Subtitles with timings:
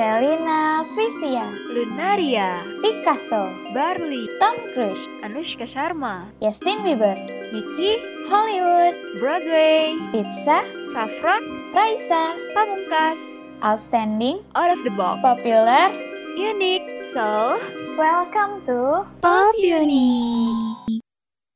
[0.00, 1.44] Selina Visia,
[1.76, 7.20] Lunaria, Picasso, Barley, Tom Cruise, Anushka Sharma, Justin Bieber,
[7.52, 8.00] Nicky,
[8.32, 10.64] Hollywood, Broadway, Pizza,
[10.96, 11.44] Saffron,
[11.76, 13.20] Raisa, Pamungkas,
[13.60, 15.92] Outstanding, Out of the Box, Popular.
[16.32, 17.60] Unique, So,
[18.00, 20.48] Welcome to Pop Uni.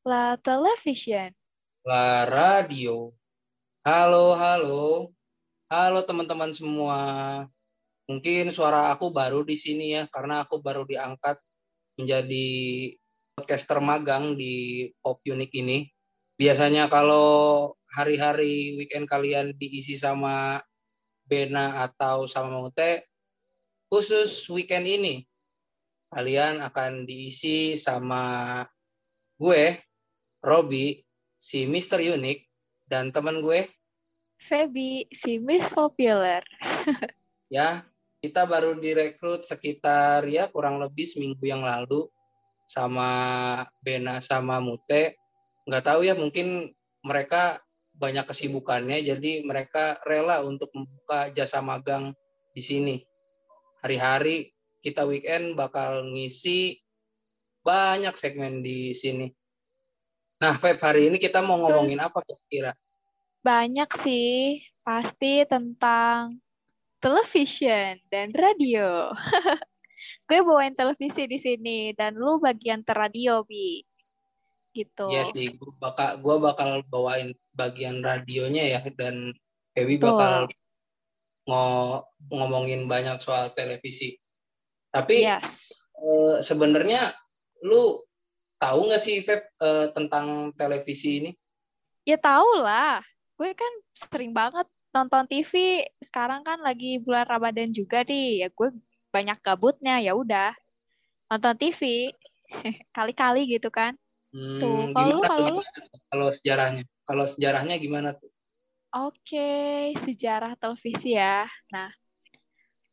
[0.04, 1.32] La Television.
[1.89, 3.08] La Radio.
[3.89, 5.17] Halo, halo.
[5.72, 7.49] Halo teman-teman semua.
[8.04, 11.40] Mungkin suara aku baru di sini ya, karena aku baru diangkat
[11.96, 12.49] menjadi
[13.32, 15.89] podcaster magang di Pop Unique ini.
[16.36, 20.61] Biasanya kalau hari-hari weekend kalian diisi sama
[21.25, 23.08] Bena atau sama Mute,
[23.89, 25.25] khusus weekend ini
[26.13, 28.61] kalian akan diisi sama
[29.41, 29.80] gue,
[30.44, 31.00] Robi,
[31.35, 32.05] si Mr.
[32.05, 32.47] Unique,
[32.84, 33.66] dan teman gue,
[34.44, 36.44] Feby, si Miss Popular.
[37.55, 37.88] ya
[38.25, 42.08] kita baru direkrut sekitar ya kurang lebih seminggu yang lalu
[42.64, 43.12] sama
[43.84, 45.20] Bena sama Mute.
[45.69, 46.72] Nggak tahu ya mungkin
[47.05, 47.61] mereka
[47.92, 52.16] banyak kesibukannya, jadi mereka rela untuk membuka jasa magang
[52.56, 52.97] di sini.
[53.84, 56.81] Hari-hari kita weekend bakal ngisi
[57.61, 59.28] banyak segmen di sini.
[60.41, 62.72] Nah, Feb, hari ini kita mau ngomongin apa kira-kira?
[63.44, 66.44] Banyak sih, pasti tentang
[67.05, 69.12] television dan radio.
[70.28, 73.84] Gue bawain televisi di sini dan lu bagian radio, Bi.
[74.72, 75.06] Gitu.
[75.12, 79.30] Iya sih, gue bakal gua bakal bawain bagian radionya ya dan
[79.70, 80.50] Feby bakal
[81.47, 84.19] ngo- ngomongin banyak soal televisi.
[84.91, 85.78] Tapi Yes.
[85.94, 87.14] eh, sebenarnya
[87.62, 88.02] lu
[88.58, 91.30] tahu nggak sih Feb eh, tentang televisi ini?
[92.02, 92.98] Ya tau lah,
[93.38, 95.53] gue kan sering banget nonton TV.
[95.98, 98.69] Sekarang kan lagi bulan Ramadan juga nih, ya gue
[99.11, 99.98] banyak gabutnya.
[99.98, 100.55] Ya udah
[101.28, 102.15] nonton TV
[102.97, 103.99] kali-kali gitu kan.
[104.31, 105.62] Hmm, Tuh, kalau kalau
[106.10, 106.83] kalau sejarahnya?
[107.04, 108.31] Kalau sejarahnya gimana tuh?
[108.94, 111.50] Oke, sejarah televisi ya.
[111.75, 111.91] Nah,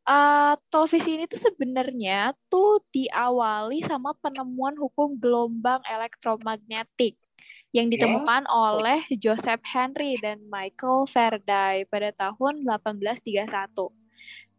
[0.09, 7.22] eh, televisi ini tuh sebenarnya tuh diawali sama penemuan hukum gelombang elektromagnetik
[7.71, 13.91] yang ditemukan oleh Joseph Henry dan Michael Faraday pada tahun 1831.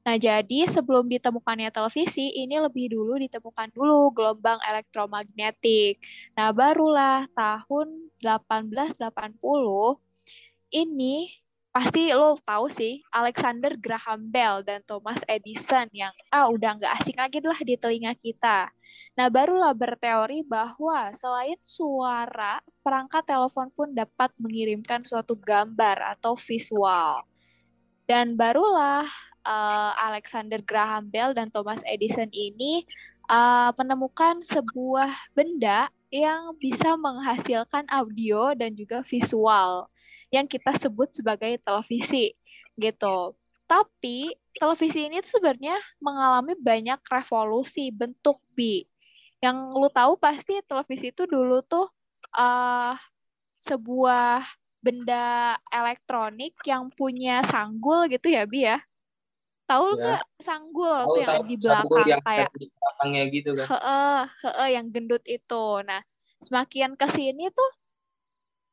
[0.03, 6.03] Nah, jadi sebelum ditemukannya televisi, ini lebih dulu ditemukan dulu gelombang elektromagnetik.
[6.35, 8.99] Nah, barulah tahun 1880
[10.75, 11.31] ini
[11.73, 17.17] pasti lo tahu sih Alexander Graham Bell dan Thomas Edison yang ah udah nggak asing
[17.17, 18.69] lagi lah di telinga kita.
[19.13, 27.21] Nah barulah berteori bahwa selain suara, perangkat telepon pun dapat mengirimkan suatu gambar atau visual.
[28.09, 29.05] Dan barulah
[29.45, 32.89] eh, Alexander Graham Bell dan Thomas Edison ini
[33.29, 39.89] eh, menemukan sebuah benda yang bisa menghasilkan audio dan juga visual
[40.33, 42.33] yang kita sebut sebagai televisi
[42.81, 43.37] gitu.
[43.69, 48.92] Tapi televisi ini tuh sebenarnya mengalami banyak revolusi bentuk bi.
[49.43, 51.91] Yang lu tahu pasti televisi itu dulu tuh
[52.33, 52.95] eh
[53.63, 54.43] sebuah
[54.83, 58.79] benda elektronik yang punya sanggul gitu ya bi ya.
[59.67, 59.99] Tahu Ya.
[59.99, 63.67] nggak sanggul tuh yang tahu di belakang yang kayak di belakangnya gitu kan?
[63.71, 65.65] Heeh, heeh, yang gendut itu.
[65.87, 66.03] Nah,
[66.43, 67.71] semakin ke sini tuh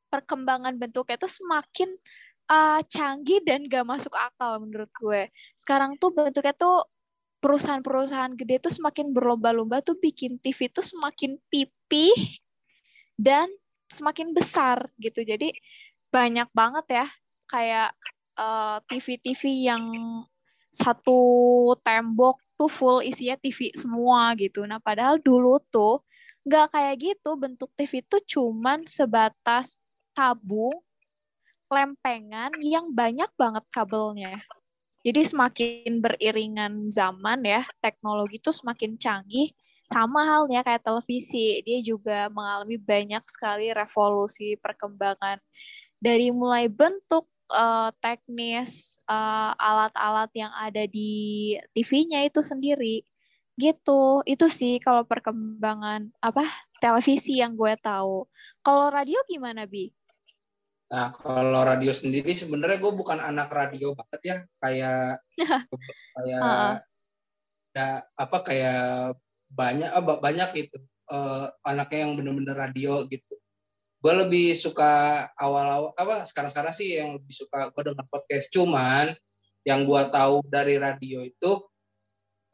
[0.10, 1.94] perkembangan bentuknya tuh semakin
[2.50, 5.30] uh, canggih dan gak masuk akal menurut gue.
[5.62, 6.90] Sekarang tuh bentuknya tuh
[7.40, 12.40] perusahaan-perusahaan gede tuh semakin berlomba-lomba tuh bikin TV tuh semakin pipih
[13.16, 13.48] dan
[13.90, 15.24] semakin besar gitu.
[15.24, 15.56] Jadi
[16.12, 17.08] banyak banget ya
[17.50, 17.90] kayak
[18.38, 19.84] uh, TV-TV yang
[20.70, 21.20] satu
[21.82, 24.64] tembok tuh full isinya TV semua gitu.
[24.68, 26.06] Nah, padahal dulu tuh
[26.46, 27.40] nggak kayak gitu.
[27.40, 29.80] Bentuk TV tuh cuman sebatas
[30.14, 30.76] tabung
[31.70, 34.42] lempengan yang banyak banget kabelnya.
[35.00, 39.56] Jadi semakin beriringan zaman ya, teknologi tuh semakin canggih.
[39.90, 45.40] Sama halnya kayak televisi, dia juga mengalami banyak sekali revolusi perkembangan.
[46.04, 53.02] Dari mulai bentuk eh, teknis eh, alat-alat yang ada di TV-nya itu sendiri.
[53.56, 54.24] Gitu.
[54.28, 56.44] Itu sih kalau perkembangan apa
[56.84, 58.28] televisi yang gue tahu.
[58.64, 59.92] Kalau radio gimana bi
[60.90, 65.22] Nah, kalau radio sendiri sebenarnya gue bukan anak radio banget ya, kayak
[66.18, 66.76] kayak Heeh.
[67.78, 69.14] da- apa kayak
[69.54, 70.78] banyak ah, ba- banyak itu
[71.14, 73.38] eh, anaknya yang bener-bener radio gitu.
[74.02, 79.14] Gue lebih suka awal-awal apa sekarang-sekarang sih yang lebih suka gue dengar podcast cuman
[79.68, 81.52] yang gue tahu dari radio itu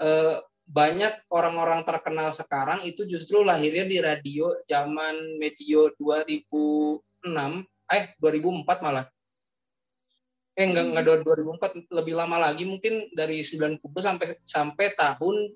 [0.04, 8.86] eh, banyak orang-orang terkenal sekarang itu justru lahirnya di radio zaman medio 2006 eh 2004
[8.86, 9.06] malah
[10.56, 15.52] eh enggak enggak 2004 lebih lama lagi mungkin dari 90 sampai sampai tahun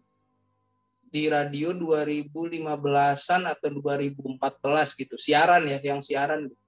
[1.09, 6.67] di radio 2015-an atau 2014 gitu siaran ya yang siaran gitu.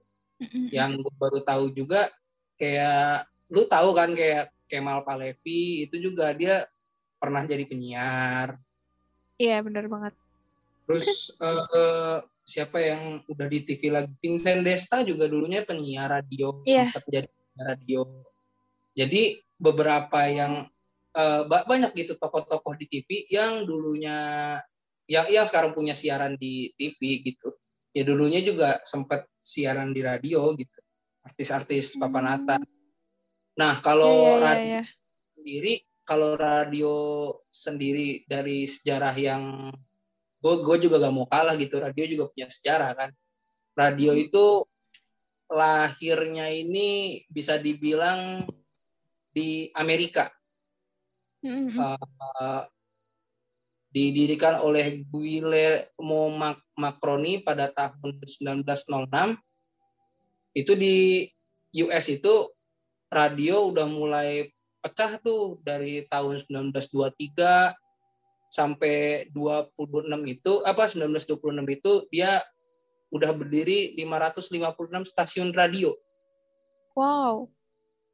[0.74, 2.10] yang gue baru tahu juga
[2.58, 6.66] kayak lu tahu kan kayak Kemal Palevi itu juga dia
[7.20, 8.58] pernah jadi penyiar
[9.38, 10.14] Iya bener banget.
[10.88, 16.62] terus eh, eh, siapa yang udah di TV lagi Vincent Desta juga dulunya penyiar radio
[16.66, 16.90] Iya.
[16.90, 18.00] sempat jadi penyiar radio
[18.92, 19.22] jadi
[19.56, 20.66] beberapa yang
[21.46, 24.16] ba- banyak gitu tokoh-tokoh di TV yang dulunya
[25.06, 27.54] yang yang sekarang punya siaran di TV gitu
[27.92, 30.78] ya dulunya juga sempat siaran di radio gitu
[31.22, 32.36] artis-artis papan Hmm.
[32.40, 32.62] atas
[33.54, 34.82] nah Iya, kalau iya, iya, radio iya.
[35.36, 35.72] sendiri
[36.02, 36.92] kalau radio
[37.48, 39.70] sendiri dari sejarah yang
[40.42, 41.78] gue gue juga gak mau kalah gitu.
[41.78, 43.10] Radio juga punya sejarah kan.
[43.78, 44.66] Radio itu
[45.46, 48.44] lahirnya ini bisa dibilang
[49.30, 50.34] di Amerika.
[51.42, 51.78] Mm-mm.
[51.78, 52.62] Eh,
[53.92, 59.36] didirikan oleh Guillermo Mac- Macroni pada tahun 1906
[60.56, 61.28] itu di
[61.84, 62.48] US itu
[63.12, 64.48] radio udah mulai
[64.80, 67.76] pecah tuh dari tahun 1923
[68.52, 69.72] sampai 26
[70.28, 71.40] itu apa 1926
[71.72, 72.44] itu dia
[73.08, 75.96] udah berdiri 556 stasiun radio
[76.92, 77.48] Wow,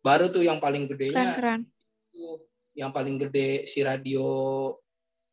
[0.07, 1.61] baru tuh yang paling gedenya keren-keren.
[2.15, 2.47] itu
[2.79, 4.23] yang paling gede si radio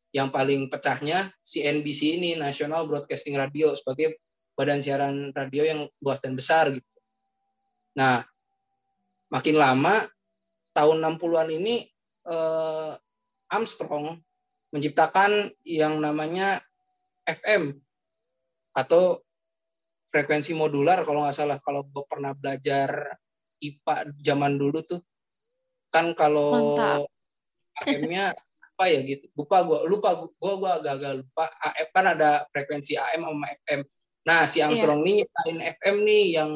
[0.10, 4.18] yang paling pecahnya si NBC ini National Broadcasting Radio sebagai
[4.58, 6.88] badan siaran radio yang luas dan besar gitu.
[7.94, 8.26] Nah,
[9.30, 10.10] makin lama
[10.74, 11.86] tahun 60-an ini
[12.26, 12.92] eh,
[13.52, 14.18] Armstrong
[14.76, 16.60] menciptakan yang namanya
[17.24, 17.80] FM
[18.76, 19.24] atau
[20.12, 21.58] frekuensi modular kalau nggak salah.
[21.64, 23.16] Kalau gue pernah belajar
[23.64, 25.00] IPA zaman dulu tuh
[25.88, 26.76] kan kalau.
[27.76, 28.32] AM-nya
[28.76, 29.28] apa ya gitu.
[29.36, 31.52] Lupa gua lupa gua gua agak-agak lupa.
[31.60, 33.82] AM kan ada frekuensi AM sama FM
[34.26, 36.52] nah si Armstrong nih nyiptain FM nih yang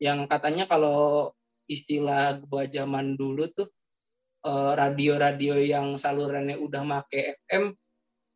[0.00, 1.30] yang katanya kalau
[1.68, 3.68] istilah gua zaman dulu tuh
[4.76, 7.72] radio-radio yang salurannya udah make FM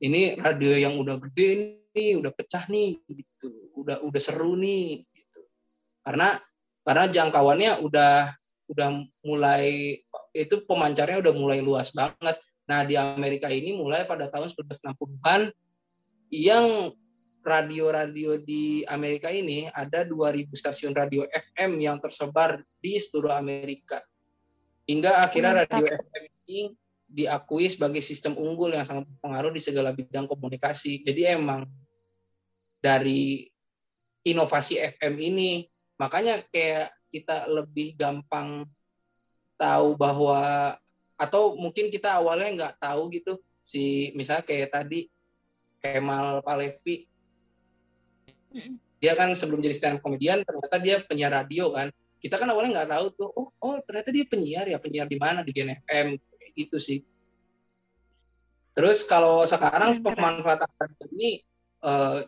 [0.01, 3.51] ini radio yang udah gede nih udah pecah nih gitu.
[3.77, 5.41] Udah udah seru nih gitu.
[6.07, 6.39] Karena
[6.87, 8.33] karena jangkauannya udah
[8.69, 8.89] udah
[9.25, 9.99] mulai
[10.33, 12.39] itu pemancarnya udah mulai luas banget.
[12.69, 15.49] Nah, di Amerika ini mulai pada tahun 1960-an
[16.29, 16.93] yang
[17.41, 24.05] radio-radio di Amerika ini ada 2000 stasiun radio FM yang tersebar di seluruh Amerika.
[24.89, 26.73] Hingga akhirnya radio FM ini
[27.05, 31.05] diakui sebagai sistem unggul yang sangat berpengaruh di segala bidang komunikasi.
[31.05, 31.69] Jadi emang
[32.81, 33.53] dari
[34.25, 35.69] inovasi FM ini,
[36.01, 38.65] makanya kayak kita lebih gampang
[39.61, 40.73] tahu bahwa
[41.21, 43.37] atau mungkin kita awalnya nggak tahu gitu.
[43.61, 45.13] Si misalnya kayak tadi
[45.85, 47.05] Kemal Palevi.
[48.99, 52.83] Dia kan sebelum jadi stand up komedian ternyata dia penyiar radio kan kita kan awalnya
[52.83, 56.19] nggak tahu tuh oh oh ternyata dia penyiar ya penyiar di mana di Gen FM
[56.59, 57.07] gitu sih.
[58.75, 60.07] Terus kalau sekarang keren.
[60.07, 61.31] pemanfaatan radio ini
[61.83, 62.19] eh,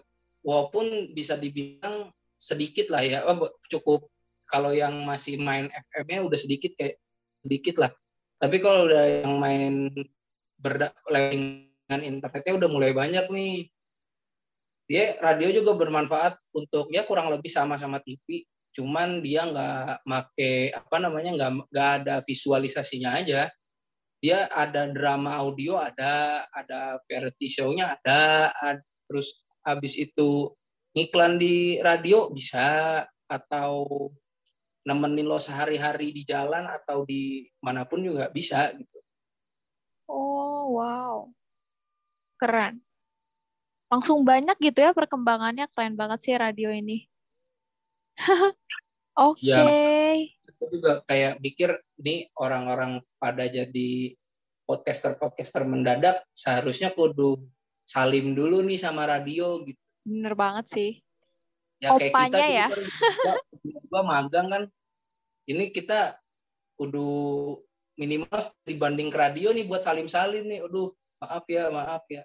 [0.47, 4.07] walaupun bisa dibilang sedikit lah ya oh, cukup.
[4.51, 6.99] Kalau yang masih main FM-nya udah sedikit kayak
[7.47, 7.95] sedikit lah.
[8.43, 9.95] Tapi kalau udah yang main
[10.59, 13.71] berda dengan internetnya udah mulai banyak nih.
[14.91, 20.97] Dia radio juga bermanfaat untuk ya kurang lebih sama-sama TV cuman dia nggak make apa
[21.03, 23.51] namanya nggak nggak ada visualisasinya aja
[24.21, 30.53] dia ada drama audio ada ada variety show-nya ada, ad- terus habis itu
[30.93, 34.11] ngiklan di radio bisa atau
[34.87, 39.01] nemenin lo sehari-hari di jalan atau di mana pun juga bisa gitu
[40.11, 41.31] Oh, wow.
[42.35, 42.83] Keren.
[43.91, 45.71] Langsung banyak gitu ya perkembangannya.
[45.71, 47.10] Keren banget sih radio ini.
[49.21, 49.45] Oke.
[49.45, 49.65] Ya.
[50.61, 54.15] aku juga kayak mikir nih orang-orang pada jadi
[54.69, 57.43] podcaster-podcaster mendadak seharusnya kudu
[57.83, 59.81] salim dulu nih sama radio gitu.
[60.07, 60.91] Bener banget sih.
[61.81, 62.67] Ya kayak kita Opanya ya.
[62.69, 62.85] kan,
[63.25, 63.35] gua,
[63.91, 64.63] gua magang kan.
[65.49, 66.21] Ini kita
[66.79, 67.09] kudu
[67.99, 70.61] minimal dibanding ke radio nih buat salim-salim nih.
[70.63, 72.23] Aduh, maaf ya, maaf ya.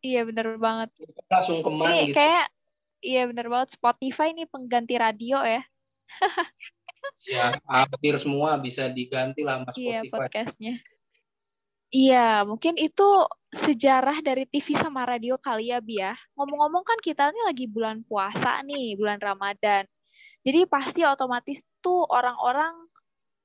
[0.00, 0.90] Iya bener banget.
[1.28, 2.16] Langsung keman Ini gitu.
[2.16, 2.46] kayak,
[3.04, 3.76] iya bener banget.
[3.76, 5.62] Spotify nih pengganti radio ya.
[7.24, 10.80] Ya, hampir semua bisa diganti lah sama Iya podcastnya.
[11.90, 13.08] Iya, mungkin itu
[13.50, 16.14] sejarah dari TV sama radio kali ya, Bi ya.
[16.38, 19.84] Ngomong-ngomong kan kita ini lagi bulan puasa nih, bulan Ramadan.
[20.46, 22.88] Jadi pasti otomatis tuh orang-orang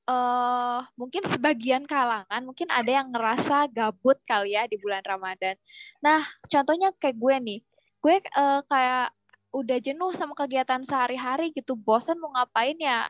[0.05, 5.57] eh mungkin sebagian kalangan mungkin ada yang ngerasa gabut kali ya di bulan Ramadan.
[6.05, 7.59] Nah, contohnya kayak gue nih.
[7.97, 9.09] Gue eh, kayak
[9.55, 13.07] udah jenuh sama kegiatan sehari-hari gitu, bosan mau ngapain ya.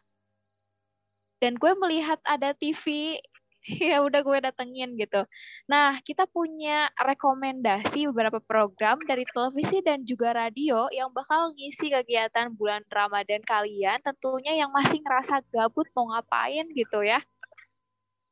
[1.42, 3.18] Dan gue melihat ada TV
[3.90, 5.26] ya udah gue datengin gitu.
[5.66, 12.54] Nah, kita punya rekomendasi beberapa program dari televisi dan juga radio yang bakal ngisi kegiatan
[12.54, 17.26] bulan Ramadan kalian, tentunya yang masih ngerasa gabut mau ngapain gitu ya.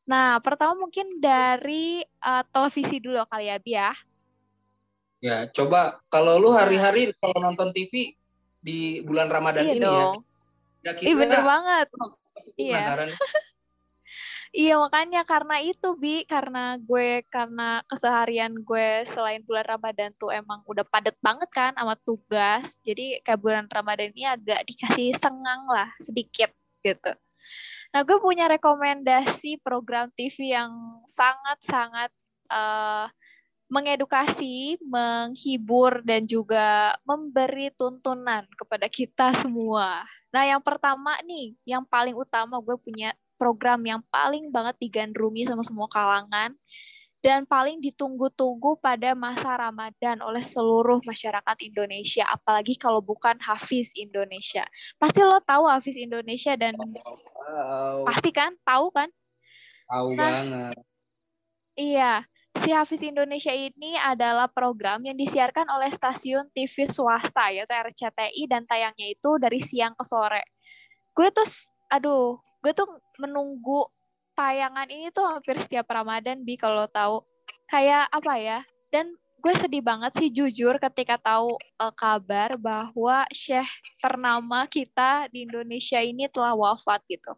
[0.03, 3.91] Nah, pertama mungkin dari uh, televisi dulu kali ya, Bi ya.
[5.23, 8.11] Ya, coba kalau lu hari-hari kalau nonton TV
[8.59, 10.19] di bulan Ramadan iya ini dong.
[10.83, 11.87] ya, Iya bener banget.
[12.59, 12.79] Iya.
[12.83, 13.09] Penasaran.
[14.53, 20.61] Iya makanya karena itu Bi, karena gue karena keseharian gue selain bulan Ramadan tuh emang
[20.69, 22.77] udah padet banget kan sama tugas.
[22.85, 26.53] Jadi kayak bulan Ramadan ini agak dikasih sengang lah sedikit
[26.85, 27.17] gitu.
[27.97, 32.13] Nah gue punya rekomendasi program TV yang sangat-sangat
[32.53, 33.09] uh,
[33.73, 40.05] mengedukasi, menghibur dan juga memberi tuntunan kepada kita semua.
[40.29, 45.65] Nah yang pertama nih, yang paling utama gue punya program yang paling banget digandrungi sama
[45.65, 46.53] semua kalangan
[47.23, 54.67] dan paling ditunggu-tunggu pada masa Ramadan oleh seluruh masyarakat Indonesia, apalagi kalau bukan Hafiz Indonesia.
[55.01, 58.05] Pasti lo tahu Hafiz Indonesia dan wow.
[58.05, 59.09] pasti kan, tahu kan?
[59.87, 60.75] Tahu nah, banget.
[61.73, 62.27] Iya,
[62.63, 68.63] si Hafiz Indonesia ini adalah program yang disiarkan oleh stasiun TV swasta yaitu RCTI dan
[68.63, 70.47] tayangnya itu dari siang ke sore.
[71.11, 71.43] Gue tuh,
[71.91, 72.87] aduh, gue tuh
[73.19, 73.91] menunggu
[74.39, 77.21] tayangan ini tuh hampir setiap Ramadan bi kalau tahu
[77.69, 79.11] kayak apa ya dan
[79.43, 83.67] gue sedih banget sih jujur ketika tahu uh, kabar bahwa Syekh
[83.99, 87.35] ternama kita di Indonesia ini telah wafat gitu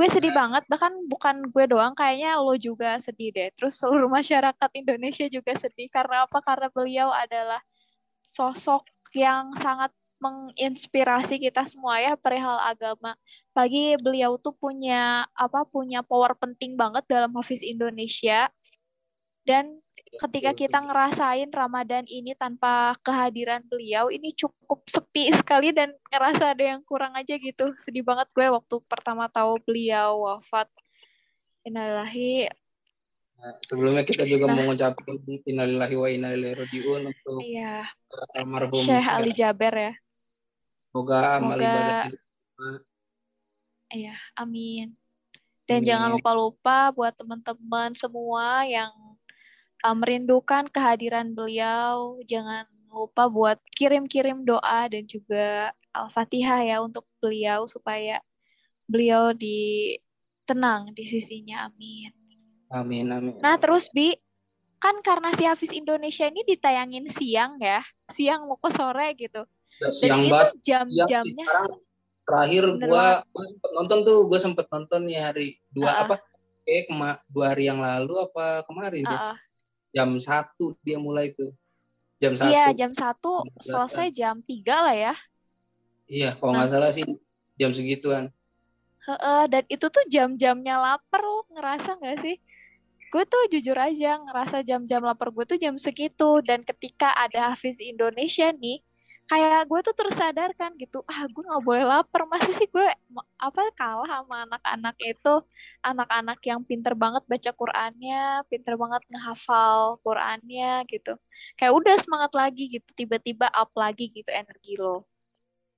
[0.00, 4.70] gue sedih banget bahkan bukan gue doang kayaknya lo juga sedih deh terus seluruh masyarakat
[4.72, 7.60] Indonesia juga sedih karena apa karena beliau adalah
[8.24, 13.16] sosok yang sangat menginspirasi kita semua ya perihal agama.
[13.56, 18.52] Pagi beliau tuh punya apa punya power penting banget dalam Hafiz Indonesia.
[19.48, 19.80] Dan
[20.10, 26.64] ketika kita ngerasain Ramadan ini tanpa kehadiran beliau ini cukup sepi sekali dan ngerasa ada
[26.74, 27.70] yang kurang aja gitu.
[27.78, 30.66] Sedih banget gue waktu pertama tahu beliau wafat.
[31.62, 32.50] Innalillahi
[33.40, 35.16] Nah, sebelumnya kita juga nah, mengucapkan
[35.48, 37.88] innalillahi wa inna ilaihi rajiun untuk iya.
[38.36, 39.92] almarhum Syekh Ali Jaber ya.
[40.92, 42.12] Semoga amal ibadah
[43.90, 44.92] Iya, amin.
[45.64, 45.88] Dan amin.
[45.88, 48.92] jangan lupa-lupa buat teman-teman semua yang
[49.84, 57.66] uh, merindukan kehadiran beliau, jangan lupa buat kirim-kirim doa dan juga Al-Fatihah ya untuk beliau
[57.66, 58.18] supaya
[58.90, 59.94] beliau di
[60.46, 61.70] tenang di sisinya.
[61.70, 62.10] Amin.
[62.70, 63.34] Amin, amin.
[63.42, 64.14] Nah, terus Bi,
[64.78, 69.42] kan karena si Hafiz Indonesia ini ditayangin siang ya, siang mau ke sore gitu
[69.88, 71.46] siang banget jam-jamnya
[72.28, 76.02] terakhir gua, gua sempet nonton tuh gue sempet nonton nih hari dua uh -uh.
[76.04, 76.14] apa
[76.68, 79.36] eh kema dua hari yang lalu apa kemarin uh -uh.
[79.90, 81.54] Jam satu dia mulai tuh.
[82.20, 82.52] Jam satu.
[82.52, 85.14] iya jam satu selesai jam tiga lah ya.
[86.10, 86.74] Iya kalau nggak nah.
[86.74, 87.06] salah sih
[87.56, 88.28] jam segituan.
[89.08, 92.36] Uh, dan itu tuh jam-jamnya lapar lo ngerasa nggak sih?
[93.10, 96.44] Gue tuh jujur aja ngerasa jam-jam lapar gue tuh jam segitu.
[96.44, 98.84] Dan ketika ada Hafiz Indonesia nih
[99.30, 102.82] kayak gue tuh tersadarkan gitu ah gue nggak boleh lapar masih sih gue
[103.38, 105.34] apa kalah sama anak-anak itu?
[105.86, 111.14] Anak-anak yang pinter banget baca Qurannya pinter banget ngehafal Qurannya gitu.
[111.54, 115.06] Kayak udah semangat lagi gitu tiba-tiba up lagi gitu energi lo.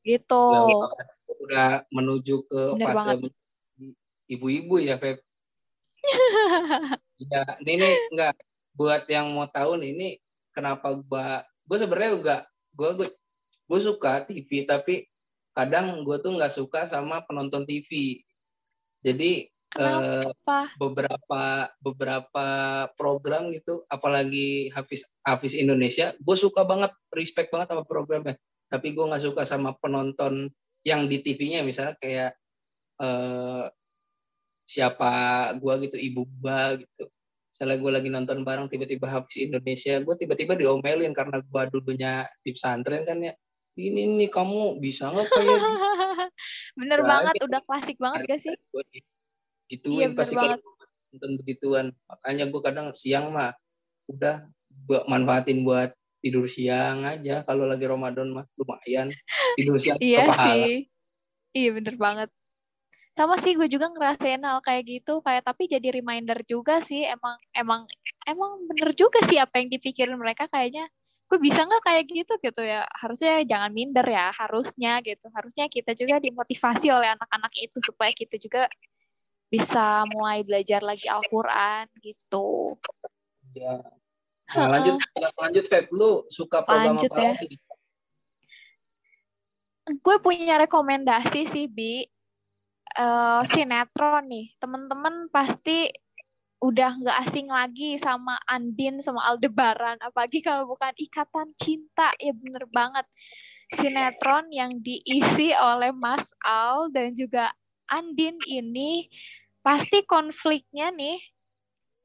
[0.01, 0.45] Gitu.
[0.49, 0.61] Ya,
[1.29, 3.21] udah menuju ke Bener fase
[4.33, 5.21] ibu-ibu ya Feb?
[7.31, 8.35] Ya ini nih enggak
[8.75, 10.09] buat yang mau tahu nih ini
[10.51, 11.27] kenapa gue
[11.71, 12.37] gue sebenarnya juga
[12.75, 13.09] gue gue
[13.73, 15.09] gue suka TV tapi
[15.57, 18.21] kadang gue tuh nggak suka sama penonton TV
[19.01, 19.49] jadi
[19.81, 20.29] eh,
[20.77, 22.47] beberapa beberapa
[23.01, 28.37] program gitu apalagi Hafiz Hafiz Indonesia gue suka banget respect banget sama programnya.
[28.69, 30.49] Tapi gue nggak suka sama penonton
[30.85, 32.33] yang di TV-nya misalnya kayak
[33.01, 33.65] eh,
[34.69, 35.13] siapa
[35.57, 37.09] gue gitu ibu ba gitu.
[37.53, 42.53] Misalnya gue lagi nonton bareng tiba-tiba Hafiz Indonesia gue tiba-tiba diomelin karena gue dulunya di
[42.53, 43.33] pesantren kan ya
[43.77, 45.61] ini nih kamu bisa nggak kayak
[46.81, 47.47] bener nah, banget gitu.
[47.49, 48.55] udah klasik banget gak sih
[49.73, 50.61] gituin iya, pasti kalau
[51.13, 53.53] nonton begituan makanya gue kadang siang mah
[54.09, 54.49] udah
[54.89, 59.13] buat manfaatin buat tidur siang aja kalau lagi Ramadan mah lumayan
[59.59, 60.87] tidur siang Iya sih.
[61.53, 62.29] Iya bener banget.
[63.13, 67.37] Sama sih gue juga ngerasain hal kayak gitu kayak tapi jadi reminder juga sih emang
[67.53, 67.85] emang
[68.25, 70.89] emang bener juga sih apa yang dipikirin mereka kayaknya
[71.33, 75.97] gue bisa nggak kayak gitu gitu ya harusnya jangan minder ya harusnya gitu harusnya kita
[75.97, 78.69] juga dimotivasi oleh anak-anak itu supaya kita juga
[79.49, 82.77] bisa mulai belajar lagi Al-Quran gitu.
[83.53, 83.81] Ya.
[84.53, 84.97] Nah, lanjut
[85.41, 87.33] lanjut Feb lu suka program Lanjut apa ya.
[87.37, 87.57] lagi?
[89.83, 92.05] gue punya rekomendasi sih bi
[92.93, 95.89] Eh, sinetron nih temen-temen pasti
[96.63, 102.15] udah nggak asing lagi sama Andin sama Aldebaran apalagi kalau bukan ikatan cinta.
[102.23, 103.03] Ya bener banget.
[103.75, 107.51] Sinetron yang diisi oleh Mas Al dan juga
[107.91, 109.11] Andin ini
[109.65, 111.19] pasti konfliknya nih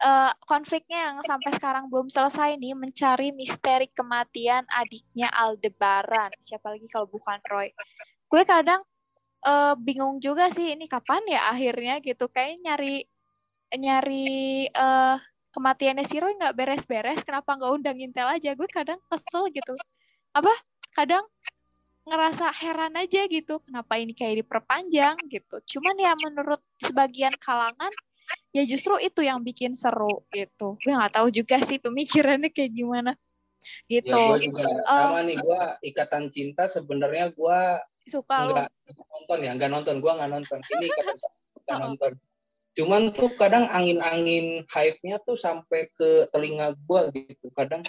[0.02, 6.34] eh, konfliknya yang sampai sekarang belum selesai nih mencari misteri kematian adiknya Aldebaran.
[6.42, 7.70] Siapa lagi kalau bukan Roy?
[8.26, 8.82] Gue kadang
[9.46, 12.26] eh, bingung juga sih ini kapan ya akhirnya gitu.
[12.32, 13.06] Kayak nyari
[13.76, 15.18] nyari eh
[15.52, 18.54] kematiannya si Roy nggak beres-beres kenapa nggak undang Intel aja?
[18.54, 19.74] Gue kadang kesel gitu.
[20.32, 20.54] Apa?
[20.94, 21.26] Kadang
[22.08, 25.60] ngerasa heran aja gitu kenapa ini kayak diperpanjang gitu.
[25.76, 27.92] Cuman ya menurut sebagian kalangan
[28.56, 30.80] ya justru itu yang bikin seru gitu.
[30.80, 33.12] Gue nggak tahu juga sih pemikirannya kayak gimana.
[33.92, 37.60] Ya gitu gue juga sama nih gue ikatan cinta sebenarnya gue
[38.08, 38.70] suka nggak
[39.12, 39.96] nonton ya nggak nonton.
[40.00, 40.60] Gue nggak nonton.
[40.64, 42.12] Ini ikatan cinta nggak nonton
[42.78, 47.50] cuman tuh kadang angin-angin hype-nya tuh sampai ke telinga gue gitu.
[47.58, 47.82] Kadang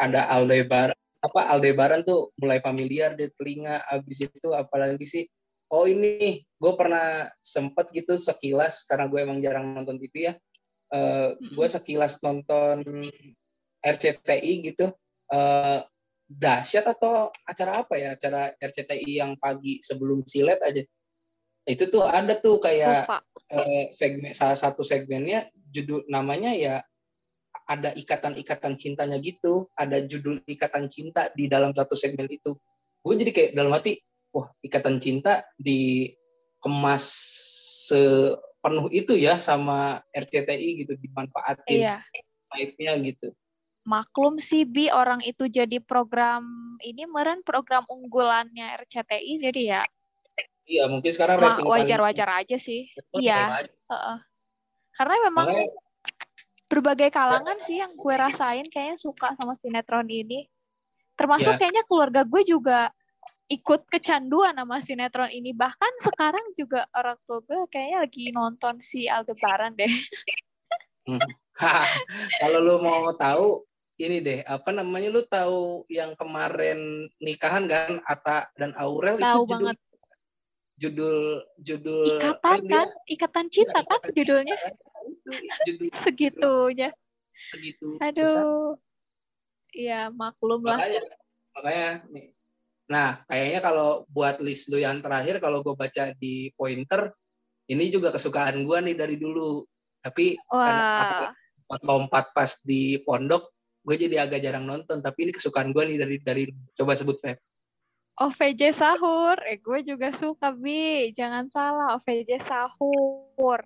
[0.00, 5.24] ada Aldebaran apa Aldebaran tuh mulai familiar di telinga abis itu apalagi sih?
[5.68, 10.34] Oh ini gue pernah sempet gitu sekilas karena gue emang jarang nonton TV ya
[10.94, 12.86] Eh, gue sekilas nonton
[13.82, 14.94] RCTI gitu
[15.34, 15.80] eh
[16.24, 18.14] dahsyat atau acara apa ya?
[18.14, 20.82] Acara RCTI yang pagi sebelum silet aja
[21.64, 23.18] itu tuh ada tuh kayak lupa.
[23.48, 26.84] eh, segmen salah satu segmennya judul namanya ya
[27.64, 29.68] ada ikatan-ikatan cintanya gitu.
[29.72, 32.52] Ada judul ikatan cinta di dalam satu segmen itu.
[33.00, 34.00] Gue jadi kayak dalam hati
[34.32, 37.04] wah ikatan cinta dikemas
[37.88, 41.96] sepenuh itu ya sama RCTI gitu dimanfaatin iya.
[42.52, 43.32] hype-nya gitu.
[43.84, 46.44] Maklum sih Bi orang itu jadi program
[46.80, 49.82] ini meren program unggulannya RCTI jadi ya
[50.64, 52.88] iya mungkin sekarang ma- rating paling- wajar-wajar aja sih.
[53.14, 54.18] Iya paling- heeh.
[54.94, 55.68] karena memang Makanya
[56.64, 60.46] berbagai kalangan sih yang gue rasain kayaknya suka sama sinetron ini.
[61.14, 61.58] Termasuk Ya.
[61.60, 62.90] kayaknya keluarga gue juga
[63.46, 65.50] ikut kecanduan sama sinetron ini.
[65.50, 69.90] Bahkan sekarang juga orang tua gue kayaknya lagi nonton si Aldebaran deh.
[71.54, 71.84] Hah,
[72.42, 73.62] kalau lu mau tahu
[73.94, 79.54] ini deh apa namanya lu tahu yang kemarin nikahan kan Ata dan Aurel tahu itu
[79.54, 79.78] judul banget
[80.74, 82.88] judul judul ikatan dia- kan?
[83.06, 84.56] Ikatan cinta Iya, kan Ikatan judulnya?
[85.04, 85.30] Itu
[85.66, 86.88] judul segitunya.
[87.54, 88.74] Segitu aduh.
[89.74, 90.78] iya maklum lah.
[90.80, 91.02] Makanya
[91.54, 92.26] makanya nih.
[92.90, 97.10] Nah kayaknya kalau buat list lu yang terakhir kalau gue baca di pointer
[97.70, 99.62] ini juga kesukaan gue nih dari dulu.
[100.04, 100.36] Tapi
[101.80, 103.50] lompat pas di pondok
[103.84, 105.00] gue jadi agak jarang nonton.
[105.00, 107.38] Tapi ini kesukaan gue nih dari dari coba sebut Feb
[108.14, 113.60] OVJ sahur, eh gue juga suka Bi, jangan salah OVJ sahur.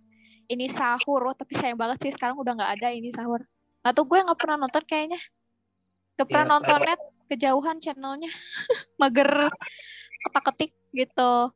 [0.49, 3.45] Ini sahur, oh, tapi sayang banget sih sekarang udah nggak ada ini sahur.
[3.85, 5.21] Atau gue nggak pernah nonton kayaknya,
[6.17, 8.33] gak pernah Iya, nonton net, kejauhan channelnya,
[9.01, 9.53] mager
[10.25, 11.53] ketak-ketik gitu.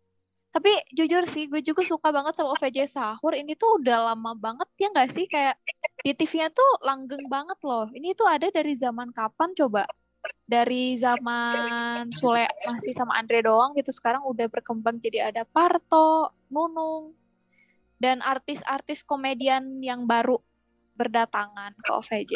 [0.52, 3.32] Tapi jujur sih, gue juga suka banget sama OVJ sahur.
[3.32, 5.56] Ini tuh udah lama banget ya nggak sih kayak
[6.04, 7.88] di TV-nya tuh langgeng banget loh.
[7.88, 9.88] Ini tuh ada dari zaman kapan coba?
[10.46, 17.16] Dari zaman Sule masih sama Andre doang gitu sekarang udah berkembang jadi ada Parto, Nunung
[18.02, 20.42] dan artis-artis komedian yang baru
[20.98, 22.32] berdatangan ke OVJ.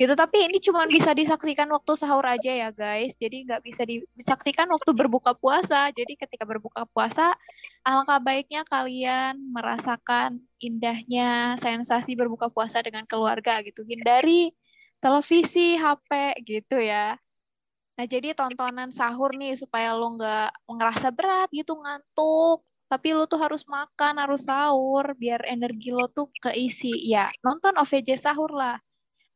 [0.00, 3.12] Gitu tapi ini cuma bisa disaksikan waktu sahur aja ya guys.
[3.20, 5.92] Jadi nggak bisa di- disaksikan waktu berbuka puasa.
[5.92, 7.36] Jadi ketika berbuka puasa
[7.84, 13.84] alangkah baiknya kalian merasakan indahnya sensasi berbuka puasa dengan keluarga gitu.
[13.84, 14.56] Hindari
[15.00, 17.16] televisi, HP gitu ya.
[17.96, 22.64] Nah, jadi tontonan sahur nih supaya lo nggak ngerasa berat gitu, ngantuk.
[22.90, 26.90] Tapi lo tuh harus makan, harus sahur, biar energi lo tuh keisi.
[27.06, 28.80] Ya, nonton OVJ sahur lah.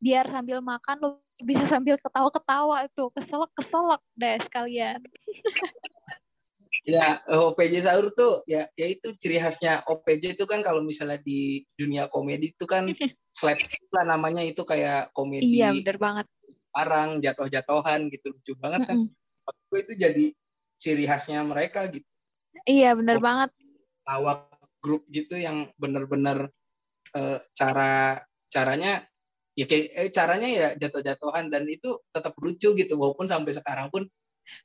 [0.02, 1.10] Biar sambil makan lo
[1.42, 3.04] bisa sambil ketawa-ketawa itu.
[3.14, 5.00] Keselak-keselak deh sekalian.
[6.84, 11.64] Ya, OPJ sahur tuh ya ya itu ciri khasnya OPJ itu kan kalau misalnya di
[11.80, 12.84] dunia komedi itu kan
[13.32, 16.26] slapstick lah namanya itu kayak komedi Iya, bener banget.
[16.68, 18.96] parang jatuh-jatuhan gitu lucu banget kan.
[19.08, 20.24] Menurut gue itu jadi
[20.76, 22.04] ciri khasnya mereka gitu.
[22.68, 23.24] Iya, bener Oh.
[23.24, 23.50] banget.
[24.04, 24.52] Lawak
[24.84, 26.52] grup gitu yang bener-bener
[27.16, 28.20] eh, cara
[28.52, 29.08] caranya
[29.56, 34.04] ya kayak eh, caranya ya jatuh-jatuhan dan itu tetap lucu gitu walaupun sampai sekarang pun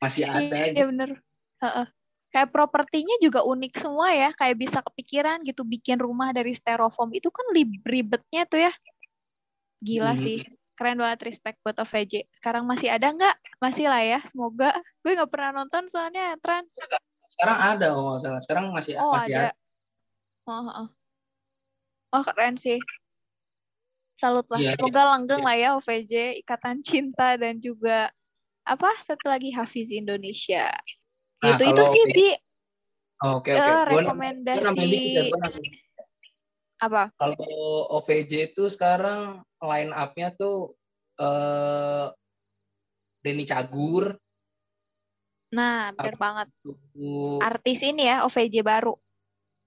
[0.03, 0.91] masih ada Iya, gitu.
[0.91, 1.09] bener.
[1.63, 1.87] Heeh.
[2.29, 7.33] Kayak propertinya juga unik semua ya, kayak bisa kepikiran gitu bikin rumah dari styrofoam itu
[7.33, 7.45] kan
[7.81, 8.73] ribetnya tuh ya.
[9.81, 10.21] Gila Mhm.
[10.21, 10.37] sih,
[10.77, 12.29] keren banget respect buat OVJ.
[12.29, 13.35] Sekarang masih ada nggak?
[13.57, 14.77] Masih lah ya, semoga.
[15.01, 16.77] Gue nggak pernah nonton soalnya trans.
[17.29, 18.41] Sekarang ada oh nggak salah.
[18.45, 19.49] Sekarang masih Oh masih ada.
[19.49, 19.51] ada.
[20.49, 20.87] Oh, oh,
[22.13, 22.23] oh.
[22.29, 22.77] Keren sih.
[24.19, 24.59] Salut lah.
[24.59, 28.11] Iya, Semoga langgeng lah ya OVJ, Ikatan Cinta dan juga
[28.67, 30.69] apa satu lagi Hafiz Indonesia.
[31.39, 32.29] Nah, Gitu itu kalau sih OVJ Bi
[33.19, 33.99] Oh, Oke eh, oke.
[34.55, 35.19] Rekomendasi
[36.79, 37.11] apa?
[37.19, 37.35] Kalau
[37.99, 40.71] OVJ itu sekarang line up-nya tuh
[41.19, 42.07] eh
[43.19, 44.15] Denny Cagur,
[45.49, 46.23] Nah, bener Apa?
[46.23, 46.47] banget.
[47.41, 48.95] Artis ini ya OVJ baru.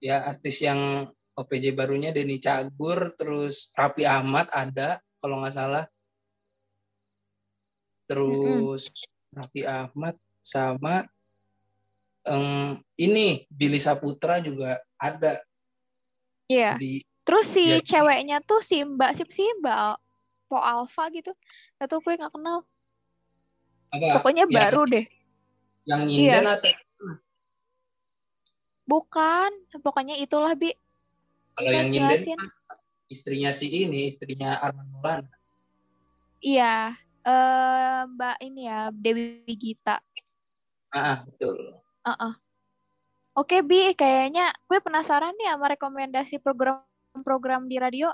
[0.03, 1.07] ya artis yang
[1.37, 5.85] OPJ barunya Denny Cagur, terus Raffi Ahmad ada kalau nggak salah.
[8.09, 8.89] Terus
[9.31, 11.07] Raffi Ahmad sama
[12.23, 15.43] em, ini Billy Saputra juga ada
[16.47, 16.75] Iya.
[16.75, 17.79] di Terus si Ya.
[17.79, 19.95] ceweknya tuh si Mbak siapa sih Mbak
[20.51, 21.31] Po Alpha gitu.
[21.79, 22.67] Atau gue nggak kenal.
[23.93, 25.05] apa Pokoknya yang, baru deh.
[25.87, 26.71] yang nyinden atau
[28.83, 29.51] Bukan.
[29.79, 30.75] Pokoknya itulah Bi.
[31.55, 32.49] kalau Bisa yang nyinden kan
[33.07, 35.31] istrinya si ini, istrinya Arman Maulana.
[36.43, 36.97] Iya.
[37.23, 40.03] eh Mbak ini ya Dewi Gita.
[40.91, 41.79] Ah, ah, betul.
[42.03, 42.33] Heeh.
[43.33, 48.11] Oke Bi, kayaknya gue penasaran nih sama rekomendasi program-program di radio.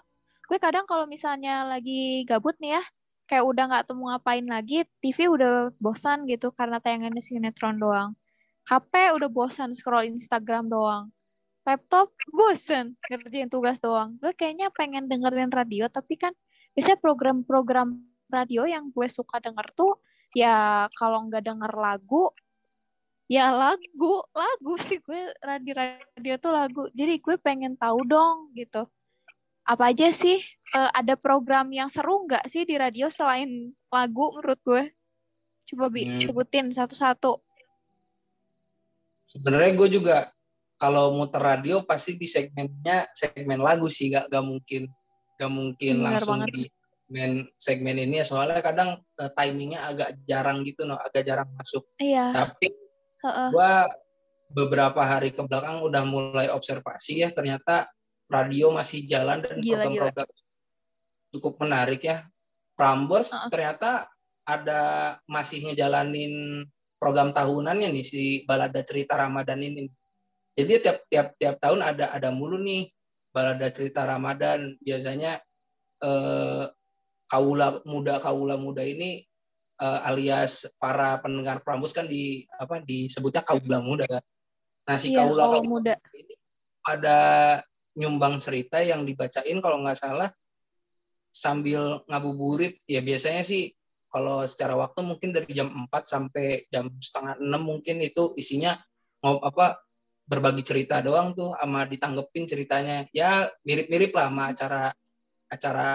[0.48, 2.84] Gue kadang kalau misalnya lagi gabut nih ya,
[3.26, 8.14] kayak udah nggak temu ngapain lagi, TV udah bosan gitu karena tayangannya sinetron doang.
[8.70, 11.10] HP udah bosan scroll Instagram doang.
[11.66, 14.22] Laptop bosan ngerjain tugas doang.
[14.22, 16.32] Gue kayaknya pengen dengerin radio, tapi kan
[16.78, 17.98] biasanya program-program
[18.30, 19.98] radio yang gue suka denger tuh
[20.38, 22.30] ya kalau nggak denger lagu
[23.30, 26.84] ya lagu lagu sih gue radio radio tuh lagu.
[26.92, 28.90] Jadi gue pengen tahu dong gitu.
[29.64, 30.42] Apa aja sih
[30.74, 34.84] eh, ada program yang seru nggak sih di radio selain lagu menurut gue?
[35.70, 36.18] Coba bi Hmm.
[36.18, 37.38] sebutin satu-satu.
[39.30, 40.34] Sebenarnya gue juga
[40.82, 44.90] kalau muter radio pasti di segmennya segmen lagu sih, gak, gak mungkin
[45.38, 46.50] gak mungkin Benar langsung banget.
[46.56, 48.26] di segmen segmen ini ya.
[48.26, 48.90] Soalnya kadang
[49.22, 51.86] eh, timingnya agak jarang gitu, no, agak jarang masuk.
[52.02, 52.34] iya.
[52.34, 52.74] Tapi
[53.26, 53.48] heeh.
[53.52, 53.74] gue
[54.50, 57.86] beberapa hari ke belakang udah mulai observasi ya ternyata
[58.30, 60.30] radio masih jalan dan program-program
[61.34, 62.26] cukup menarik ya.
[62.74, 63.50] Prambors Uh-uh.
[63.52, 64.10] ternyata
[64.48, 64.82] ada
[65.30, 66.66] masih ngejalanin
[66.98, 69.88] program tahunannya nih si Balada Cerita Ramadan ini.
[70.58, 72.90] Jadi tiap tiap tiap tahun ada ada mulu nih
[73.32, 74.76] Balada Cerita Ramadan.
[74.82, 75.40] Biasanya
[76.02, 76.66] eh,
[77.30, 79.29] kaula muda kaula muda ini
[79.80, 84.24] eh, alias para pendengar Prambors kan di apa disebutnya kaula muda kan.
[84.88, 85.94] Nah si Iya, kaula kaula kaula muda.
[86.16, 86.36] ini
[86.86, 87.18] ada
[87.98, 90.30] nyumbang cerita yang dibacain kalau nggak salah
[91.30, 93.70] sambil ngabuburit ya biasanya sih
[94.10, 98.74] kalau secara waktu mungkin dari jam 4 sampai jam setengah 6 mungkin itu isinya
[99.22, 99.78] mau apa
[100.26, 104.82] berbagi cerita doang tuh sama ditanggepin ceritanya ya mirip-mirip lah sama acara
[105.50, 105.88] acara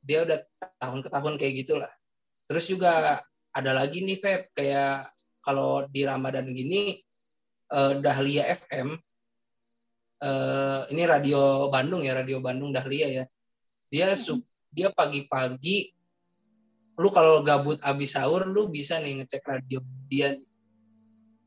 [0.00, 0.38] dia udah
[0.80, 1.92] tahun ke tahun kayak gitulah
[2.48, 3.20] terus juga
[3.52, 5.12] ada lagi nih Feb kayak
[5.44, 6.96] kalau di Ramadan gini
[7.68, 8.96] eh, Dahlia FM
[10.22, 13.24] eh, ini radio Bandung ya radio Bandung Dahlia ya.
[13.88, 15.92] Dia su- dia pagi-pagi
[16.98, 19.80] lu kalau gabut abis sahur lu bisa nih ngecek radio
[20.10, 20.36] dia.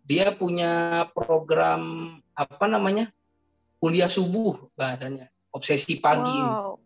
[0.02, 3.14] Dia punya program apa namanya
[3.78, 5.30] kuliah subuh bahasanya.
[5.52, 6.48] Obsesi pagi ini.
[6.48, 6.80] wow.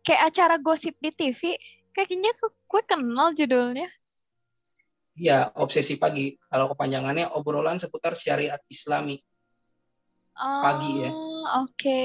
[0.00, 1.56] Kayak acara gosip di TV
[1.92, 3.88] kayaknya gue kenal judulnya
[5.20, 6.32] Iya, obsesi pagi.
[6.48, 9.20] Kalau kepanjangannya obrolan seputar syariat Islami.
[10.32, 11.10] Pagi ya.
[11.12, 12.00] Oh, oke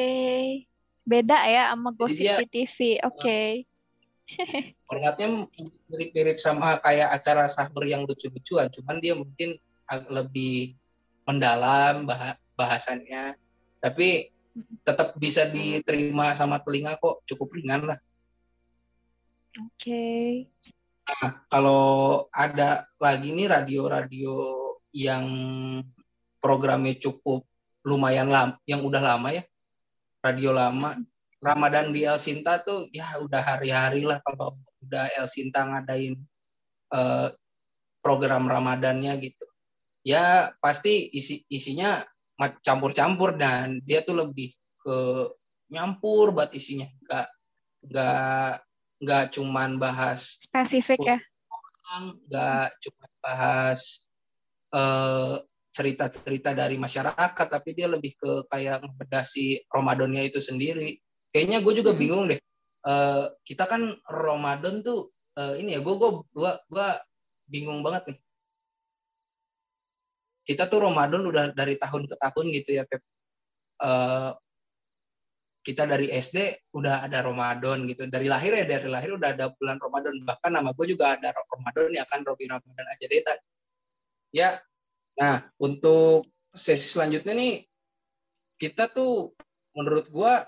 [1.06, 3.64] beda ya sama gosip dia- TV oke
[4.90, 5.46] Formatnya
[5.86, 9.54] mirip-mirip sama kayak acara sahur yang lucu-lucuan, cuman dia mungkin
[10.10, 10.74] lebih
[11.30, 13.38] mendalam bah- bahasannya.
[13.78, 14.34] Tapi
[14.82, 18.00] tetap bisa diterima sama telinga kok, cukup ringan lah.
[19.60, 20.04] Oke
[21.06, 24.34] Nah, kalau ada lagi nih radio-radio
[24.90, 25.26] yang
[26.42, 27.46] programnya cukup
[27.86, 29.46] lumayan lama, yang udah lama ya,
[30.26, 30.98] radio lama.
[31.38, 36.18] Ramadan di El Sinta tuh ya udah hari-hari lah kalau udah El Sinta ngadain
[36.90, 37.30] eh,
[38.02, 39.46] program Ramadannya gitu.
[40.02, 42.02] Ya pasti isi isinya
[42.66, 44.98] campur-campur dan dia tuh lebih ke
[45.70, 47.28] nyampur buat isinya, nggak
[47.94, 48.50] nggak
[49.06, 51.18] nggak cuman bahas Spesifik ya.
[52.26, 54.02] nggak cuma bahas
[54.74, 55.36] eh,
[55.76, 60.98] cerita-cerita dari masyarakat, tapi dia lebih ke kayak ngebedah si Ramadannya itu sendiri.
[61.36, 62.00] Kayaknya gue juga Mhm.
[62.00, 62.40] bingung deh.
[62.86, 66.96] Eh, kita kan Ramadan tuh eh, ini ya, gue gue gua, gua
[67.44, 68.18] bingung banget nih.
[70.48, 73.02] Kita tuh Ramadan udah dari tahun ke tahun gitu ya, Pep.
[73.84, 74.32] Eh,
[75.66, 78.06] kita dari SD udah ada Ramadan gitu.
[78.06, 80.14] Dari lahir ya dari lahir udah ada bulan Ramadan.
[80.22, 83.22] Bahkan nama gue juga ada Ramadan ya kan Robi Ramadan aja deh.
[84.30, 84.62] Ya.
[85.18, 87.66] Nah, untuk sesi selanjutnya nih
[88.62, 89.34] kita tuh
[89.76, 90.48] menurut gua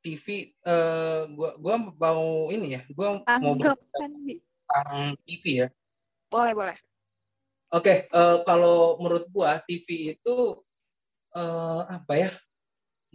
[0.00, 5.68] TV eh gua gua mau ini ya, gua mau tentang TV ya.
[6.30, 6.76] Boleh, boleh.
[7.74, 10.36] Oke, eh, kalau menurut gua TV itu
[11.34, 12.30] eh, apa ya?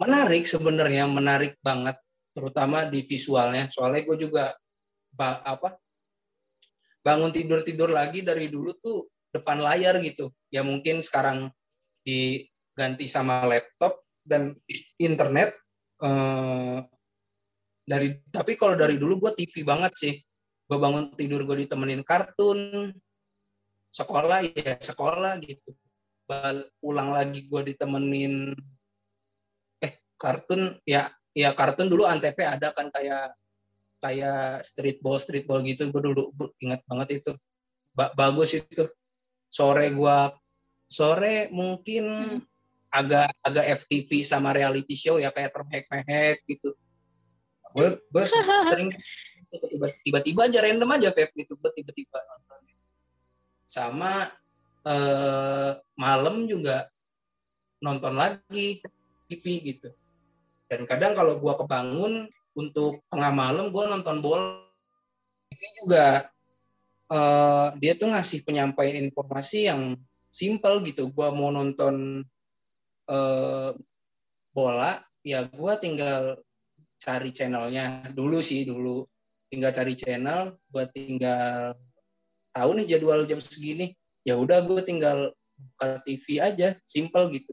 [0.02, 2.02] Menarik sebenarnya, menarik banget,
[2.34, 3.70] terutama di visualnya.
[3.70, 4.58] Soalnya gue juga
[5.22, 5.78] apa?
[7.06, 10.34] Bangun tidur tidur lagi dari dulu tuh depan layar gitu.
[10.50, 11.54] Ya mungkin sekarang
[12.02, 14.58] diganti sama laptop dan
[14.98, 15.54] internet.
[16.02, 16.82] eh,
[17.86, 20.16] dari tapi kalau dari dulu gue TV banget sih.
[20.66, 22.90] Gue bangun tidur gue ditemenin kartun,
[23.92, 25.76] sekolah ya sekolah gitu
[26.24, 28.56] Bal pulang lagi gue ditemenin
[30.22, 33.34] kartun ya ya kartun dulu antv ada kan kayak
[33.98, 35.90] kayak streetball streetball gitu.
[35.90, 37.32] Gue dulu bu- ingat banget itu.
[37.98, 38.86] Ba- bagus itu.
[39.50, 40.18] Sore gue
[40.86, 42.40] sore mungkin Hmm.
[42.94, 46.78] agak agak FTV sama reality show ya kayak termehek-mehek gitu.
[47.74, 48.24] Gue gue
[48.70, 48.90] sering
[49.50, 51.58] tiba- tiba-tiba aja random aja Feb gitu.
[51.58, 52.62] Gue tiba-tiba nonton.
[53.66, 54.30] Sama
[54.82, 56.90] eh, malam juga
[57.82, 58.82] nonton lagi
[59.30, 59.90] TV gitu
[60.72, 64.64] dan kadang kalau gua kebangun untuk tengah malam gua nonton bola.
[65.52, 66.32] TV juga
[67.12, 70.00] eh, dia tuh ngasih penyampaian informasi yang
[70.32, 71.12] simple gitu.
[71.12, 72.24] Gua mau nonton
[73.12, 73.72] eh,
[74.56, 76.40] bola ya gua tinggal
[76.96, 78.08] cari channelnya.
[78.16, 79.04] Dulu sih dulu.
[79.52, 81.76] Tinggal cari channel buat tinggal
[82.56, 83.92] tahu nih jadwal jam segini.
[84.24, 86.80] Ya udah gue tinggal buka TV aja.
[86.88, 87.52] Simple gitu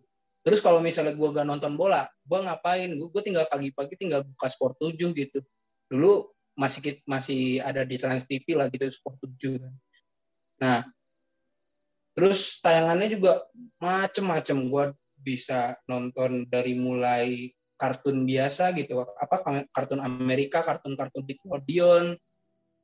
[0.48, 2.88] terus kalau misalnya gue gak nonton bola gue ngapain?
[2.96, 5.44] Gue tinggal pagi-pagi tinggal buka sport 7 gitu.
[5.92, 9.74] Dulu masih masih ada di Trans TV lah gitu sport 7 kan.
[10.58, 10.78] nah
[12.16, 13.44] terus tayangannya juga
[13.76, 14.56] macem-macem.
[14.72, 19.04] Gue bisa nonton dari mulai kartun biasa gitu.
[19.04, 22.16] Apa kartun Amerika kartun-kartun Nickelodeon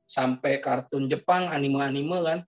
[0.05, 2.39] sampai kartun Jepang anime-anime kan.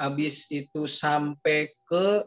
[0.00, 2.24] Habis itu sampai ke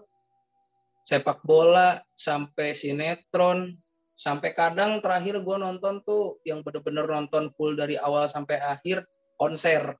[1.05, 3.75] sepak bola sampai sinetron
[4.21, 9.01] sampai kadang terakhir gue nonton tuh yang bener-bener nonton full dari awal sampai akhir
[9.33, 9.97] konser.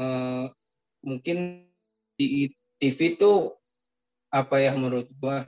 [0.00, 0.44] Eh,
[1.04, 1.68] mungkin
[2.16, 2.48] di
[2.80, 3.52] TV tuh
[4.32, 5.38] apa ya menurut gue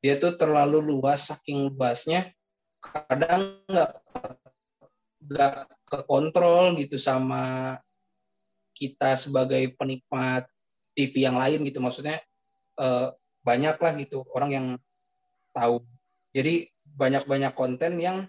[0.00, 2.32] dia tuh terlalu luas saking luasnya
[2.82, 3.92] kadang nggak
[5.22, 5.54] nggak
[5.86, 7.76] kekontrol gitu sama
[8.72, 10.48] kita sebagai penikmat
[10.96, 11.78] TV yang lain gitu.
[11.78, 12.18] Maksudnya
[12.80, 13.08] eh,
[13.42, 14.66] banyak lah gitu orang yang
[15.52, 15.84] tahu.
[16.32, 18.26] Jadi banyak-banyak konten yang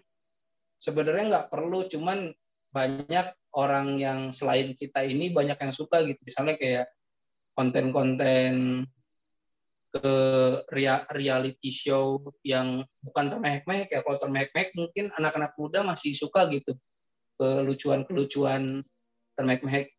[0.82, 2.36] sebenarnya nggak perlu cuman
[2.74, 6.20] banyak orang yang selain kita ini banyak yang suka gitu.
[6.26, 6.90] Misalnya kayak
[7.54, 8.84] konten-konten
[9.94, 10.16] ke
[10.74, 14.02] rea- reality show yang bukan termehek-mehek ya.
[14.02, 16.74] Kalau termehek-mehek mungkin anak-anak muda masih suka gitu
[17.38, 18.82] kelucuan-kelucuan
[19.38, 19.94] termehek-mehek.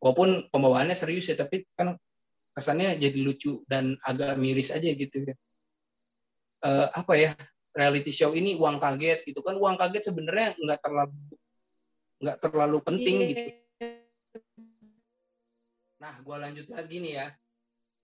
[0.00, 2.00] Walaupun pembawaannya serius ya tapi kan
[2.54, 5.34] kesannya jadi lucu dan agak miris aja gitu ya.
[6.64, 7.34] Eh, apa ya
[7.74, 9.58] reality show ini uang kaget gitu kan.
[9.58, 11.18] Uang kaget sebenarnya nggak terlalu
[12.22, 13.28] nggak terlalu penting Iya.
[13.28, 13.42] gitu.
[15.98, 17.26] Nah gua lanjut lagi nih ya.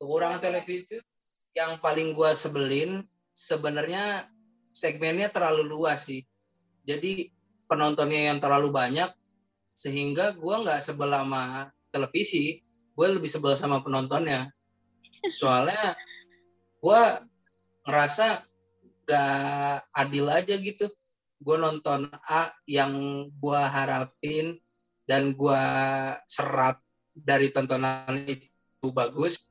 [0.02, 0.98] Kekurangan televisi
[1.54, 4.26] yang paling gua sebelin sebenarnya
[4.74, 6.26] segmennya terlalu luas sih.
[6.82, 7.30] Jadi
[7.70, 9.14] penontonnya yang terlalu banyak
[9.70, 12.60] sehingga gua nggak sebel sama televisi
[13.00, 14.52] gue lebih sebel sama penontonnya.
[15.24, 15.96] Soalnya
[16.84, 17.02] gue
[17.88, 18.44] ngerasa
[19.08, 20.92] gak adil aja gitu.
[21.40, 22.92] Gue nonton A yang
[23.32, 24.60] gue harapin
[25.08, 25.64] dan gue
[26.28, 26.84] serap
[27.16, 29.48] dari tontonan itu bagus.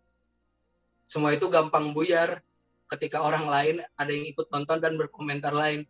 [1.10, 2.46] Semua itu gampang buyar.
[2.86, 5.90] Ketika orang lain ada yang ikut nonton dan berkomentar lain.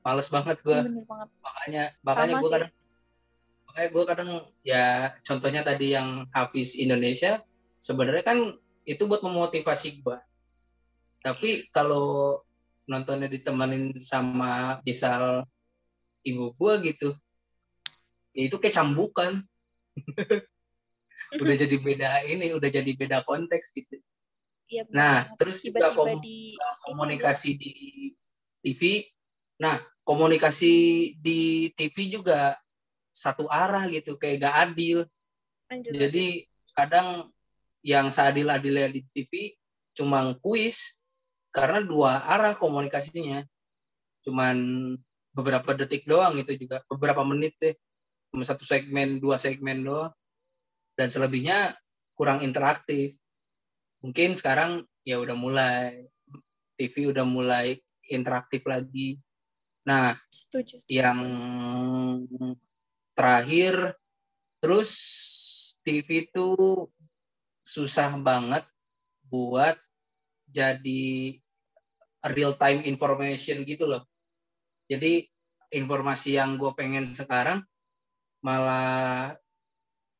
[0.00, 1.28] Males banget gue banget.
[1.44, 2.72] makanya makanya gue kadang
[3.74, 4.30] makanya gue kadang
[4.62, 7.42] ya contohnya tadi yang Hafiz Indonesia
[7.82, 8.38] sebenarnya kan
[8.86, 10.18] itu buat memotivasi gue
[11.26, 12.38] tapi kalau
[12.86, 15.42] nontonnya ditemenin sama misal
[16.22, 17.18] ibu gue gitu
[18.34, 19.40] ya itu kayak cambukan.
[21.42, 23.98] Udah jadi beda ini udah jadi beda konteks gitu.
[24.70, 26.54] Bener nah terus juga tiba-tiba kom- di
[26.86, 27.72] komunikasi di
[28.62, 29.10] TV.
[29.58, 30.74] Nah, komunikasi
[31.18, 32.54] di TV juga
[33.14, 34.98] satu arah gitu, kayak gak adil.
[35.70, 36.26] lanjut Jadi
[36.74, 37.30] kadang
[37.86, 39.54] yang seadil-adilnya di TV
[39.94, 40.98] cuma kuis
[41.54, 43.46] karena dua arah komunikasinya.
[44.26, 44.56] Cuman
[45.30, 47.78] beberapa detik doang itu juga, beberapa menit deh.
[48.34, 50.10] Cuma satu segmen, dua segmen doang.
[50.98, 51.78] Dan selebihnya
[52.18, 53.14] kurang interaktif.
[54.02, 56.10] Mungkin sekarang ya udah mulai
[56.74, 57.78] TV udah mulai
[58.10, 59.22] interaktif lagi.
[59.84, 60.90] Nah, setuju setuju.
[60.90, 61.20] yang
[63.14, 63.94] terakhir
[64.58, 64.90] terus
[65.86, 66.46] TV itu
[67.64, 68.64] susah banget
[69.26, 69.76] buat
[70.50, 71.38] jadi
[72.32, 74.02] real time information gitu loh.
[74.88, 75.28] Jadi
[75.72, 77.64] informasi yang gue pengen sekarang
[78.44, 79.36] malah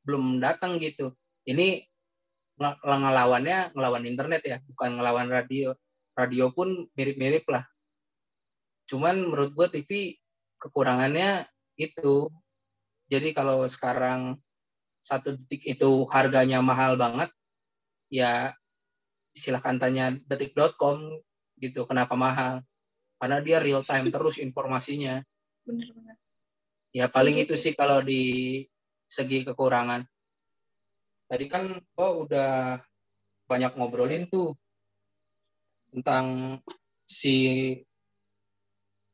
[0.05, 1.13] belum datang gitu.
[1.49, 1.85] Ini
[2.61, 5.73] nge- ngelawannya ngelawan internet ya, bukan ngelawan radio.
[6.15, 7.65] Radio pun mirip-mirip lah.
[8.87, 10.21] Cuman menurut gue TV
[10.61, 11.49] kekurangannya
[11.81, 12.29] itu.
[13.15, 14.35] Jadi kalau sekarang
[14.99, 17.31] satu detik itu harganya mahal banget,
[18.11, 18.51] ya
[19.31, 21.23] silahkan tanya detik.com
[21.63, 22.67] gitu kenapa mahal.
[23.23, 25.23] Karena dia real time terus informasinya.
[25.63, 26.19] Bener-bener.
[26.91, 28.23] Ya paling Setuju itu sih kalau di
[29.07, 30.03] segi kekurangan.
[31.31, 32.83] Tadi kan oh udah
[33.47, 34.59] banyak ngobrolin tuh
[35.95, 36.59] tentang
[37.07, 37.37] si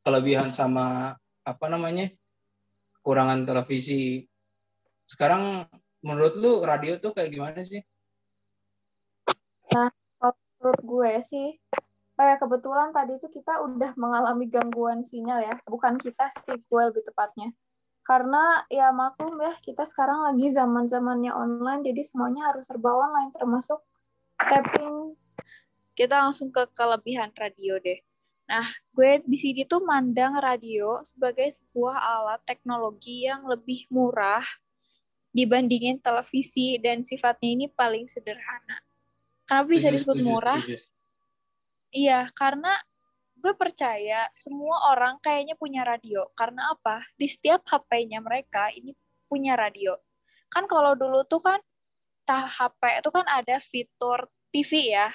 [0.01, 1.13] kelebihan sama
[1.45, 2.09] apa namanya
[3.01, 4.29] kekurangan televisi.
[5.09, 5.65] Sekarang
[6.05, 7.81] menurut lu radio tuh kayak gimana sih?
[10.61, 11.49] menurut gue sih
[12.13, 17.01] kayak kebetulan tadi itu kita udah mengalami gangguan sinyal ya bukan kita sih gue lebih
[17.01, 17.49] tepatnya
[18.05, 23.33] karena ya maklum ya kita sekarang lagi zaman zamannya online jadi semuanya harus serba online
[23.33, 23.81] termasuk
[24.37, 25.17] tapping
[25.91, 27.99] Kita langsung ke kelebihan radio deh.
[28.51, 34.43] Nah, gue di sini tuh mandang radio sebagai sebuah alat teknologi yang lebih murah
[35.31, 38.83] dibandingin televisi dan sifatnya ini paling sederhana.
[39.47, 40.59] Kenapa bisa disebut murah?
[41.95, 42.75] Iya, karena
[43.39, 46.27] gue percaya semua orang kayaknya punya radio.
[46.35, 47.07] Karena apa?
[47.15, 48.91] Di setiap HP-nya mereka ini
[49.31, 49.95] punya radio.
[50.51, 51.63] Kan kalau dulu tuh kan
[52.27, 55.07] tah HP itu kan ada fitur TV ya.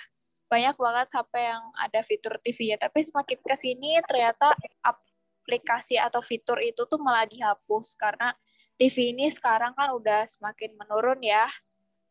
[0.47, 2.79] Banyak banget HP yang ada fitur TV ya.
[2.79, 8.35] Tapi semakin ke sini ternyata aplikasi atau fitur itu tuh malah dihapus karena
[8.77, 11.49] TV ini sekarang kan udah semakin menurun ya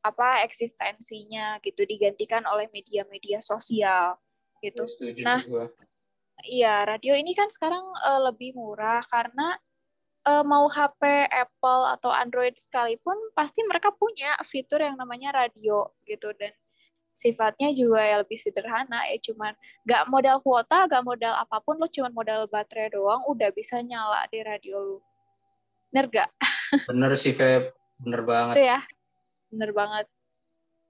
[0.05, 4.17] apa eksistensinya gitu digantikan oleh media-media sosial
[4.61, 4.85] gitu.
[4.85, 5.65] Setuju Nah, gua.
[6.45, 9.57] Iya, radio ini kan sekarang eh, lebih murah karena
[10.27, 16.33] eh, mau HP Apple atau Android sekalipun pasti mereka punya fitur yang namanya radio gitu
[16.37, 16.53] dan
[17.15, 19.55] sifatnya juga ya lebih sederhana ya cuman
[19.87, 24.27] nggak modal kuota, nggak modal apa pun lo cuman modal baterai doang udah bisa nyala
[24.27, 24.97] di radio lu.
[25.95, 26.29] Bener gak?
[26.91, 27.71] Bener sih Feb,
[28.03, 28.59] bener banget.
[28.59, 28.79] Itu ya,
[29.47, 30.05] bener banget.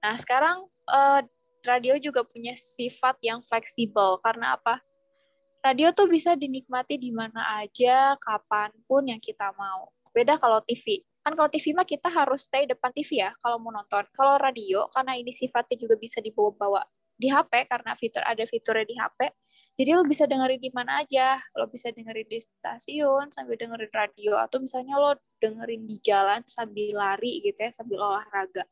[0.02, 1.20] Nah sekarang eh,
[1.62, 4.82] radio juga punya sifat yang fleksibel karena apa?
[5.62, 9.90] Radio tuh bisa dinikmati di mana aja, kapan pun yang kita mau.
[10.10, 11.02] Beda kalau TV.
[11.26, 14.06] Kan kalau TV mah kita harus stay depan TV ya kalau mau nonton.
[14.14, 16.86] Kalau radio, karena ini sifatnya juga bisa dibawa-bawa
[17.18, 19.34] di HP, karena fitur ada fiturnya di HP,
[19.74, 21.42] jadi lo bisa dengerin di mana aja.
[21.58, 26.94] Lo bisa dengerin di stasiun sambil dengerin radio, atau misalnya lo dengerin di jalan sambil
[26.94, 28.62] lari gitu ya, sambil olahraga.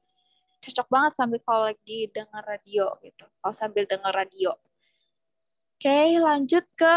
[0.62, 4.54] Cocok banget sambil kalau lagi denger radio gitu, kalau sambil denger radio.
[5.74, 6.92] Oke, lanjut ke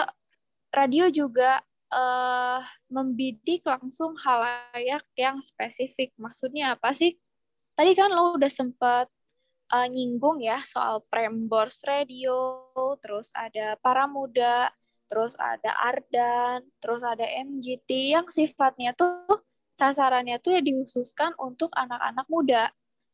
[0.70, 2.62] radio juga eh,
[2.92, 6.14] membidik langsung halayak yang spesifik.
[6.20, 7.16] Maksudnya apa sih?
[7.78, 9.08] Tadi kan lo udah sempat
[9.74, 12.70] eh, nyinggung ya soal Prambors Radio,
[13.04, 14.72] terus ada Para Muda,
[15.08, 19.42] terus ada Ardan, terus ada MGT yang sifatnya tuh
[19.78, 22.64] sasarannya tuh ya dikhususkan untuk anak-anak muda.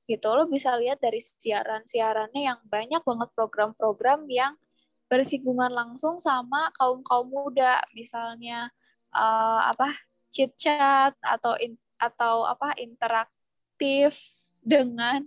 [0.08, 4.56] Gitu lo bisa lihat dari siaran-siarannya yang banyak banget program-program yang
[5.14, 8.74] bersinggungan langsung sama kaum kaum muda misalnya
[9.14, 9.94] eh, apa
[10.34, 14.18] chit chat atau in- atau apa interaktif
[14.66, 15.22] dengan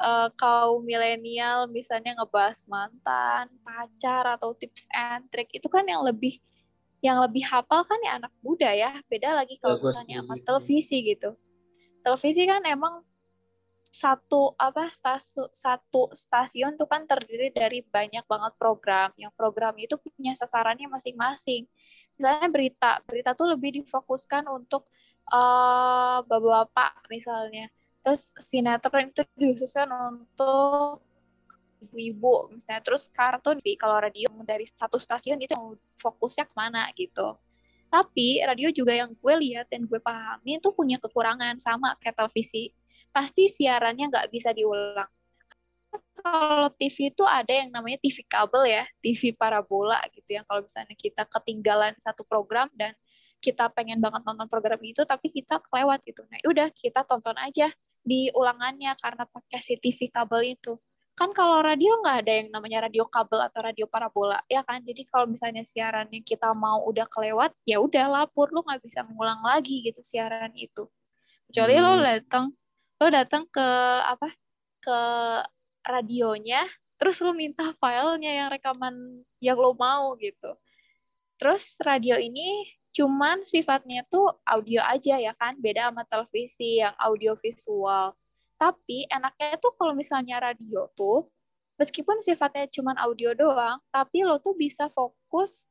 [0.00, 6.40] eh, kaum milenial misalnya ngebahas mantan, pacar atau tips and trick itu kan yang lebih
[7.00, 8.92] yang lebih hafal kan ya anak muda ya.
[9.08, 11.30] Beda lagi kalau Ya, misalnya sama televisi gitu.
[12.04, 13.04] Televisi kan emang
[13.90, 19.10] satu apa stasiun satu stasiun tuh kan terdiri dari banyak banget program.
[19.18, 21.66] Yang program itu punya sasarannya masing-masing.
[22.14, 24.86] Misalnya berita, berita tuh lebih difokuskan untuk
[25.30, 27.66] eh bapak-bapak misalnya.
[28.00, 31.02] Terus sinetron itu dikhususkan untuk
[31.82, 32.82] ibu-ibu misalnya.
[32.86, 35.56] Terus kartun di kalau radio dari satu stasiun itu
[35.98, 37.36] fokusnya ke mana gitu.
[37.90, 42.70] Tapi radio juga yang gue lihat dan gue pahami itu punya kekurangan sama kayak televisi.
[43.10, 45.08] Pasti siarannya nggak bisa diulang.
[46.20, 50.92] Kalau TV itu ada yang namanya TV kabel ya, TV parabola gitu yang kalau misalnya
[50.94, 52.92] kita ketinggalan satu program dan
[53.40, 56.22] kita pengen banget nonton program itu tapi kita kelewat gitu.
[56.28, 57.72] Nah, udah kita tonton aja
[58.04, 60.76] di ulangannya karena pakai si TV kabel itu.
[61.16, 64.80] Kan kalau radio nggak ada yang namanya radio kabel atau radio parabola, ya kan?
[64.84, 69.04] Jadi kalau misalnya siaran yang kita mau udah kelewat, ya udah lapor lu nggak bisa
[69.04, 70.88] ngulang lagi gitu siaran itu.
[71.48, 72.04] Kecuali lo Hmm.
[72.04, 72.44] datang,
[73.00, 73.68] lo datang ke
[74.04, 74.28] apa?
[74.80, 75.00] Ke
[75.80, 76.68] radionya,
[77.00, 80.52] terus lo minta filenya yang rekaman yang lo mau gitu.
[81.40, 87.38] Terus radio ini cuman sifatnya tuh audio aja ya kan, beda sama televisi yang audio
[87.40, 88.12] visual.
[88.60, 91.32] Tapi enaknya tuh kalau misalnya radio tuh,
[91.80, 95.69] meskipun sifatnya cuman audio doang, tapi lo tuh bisa fokus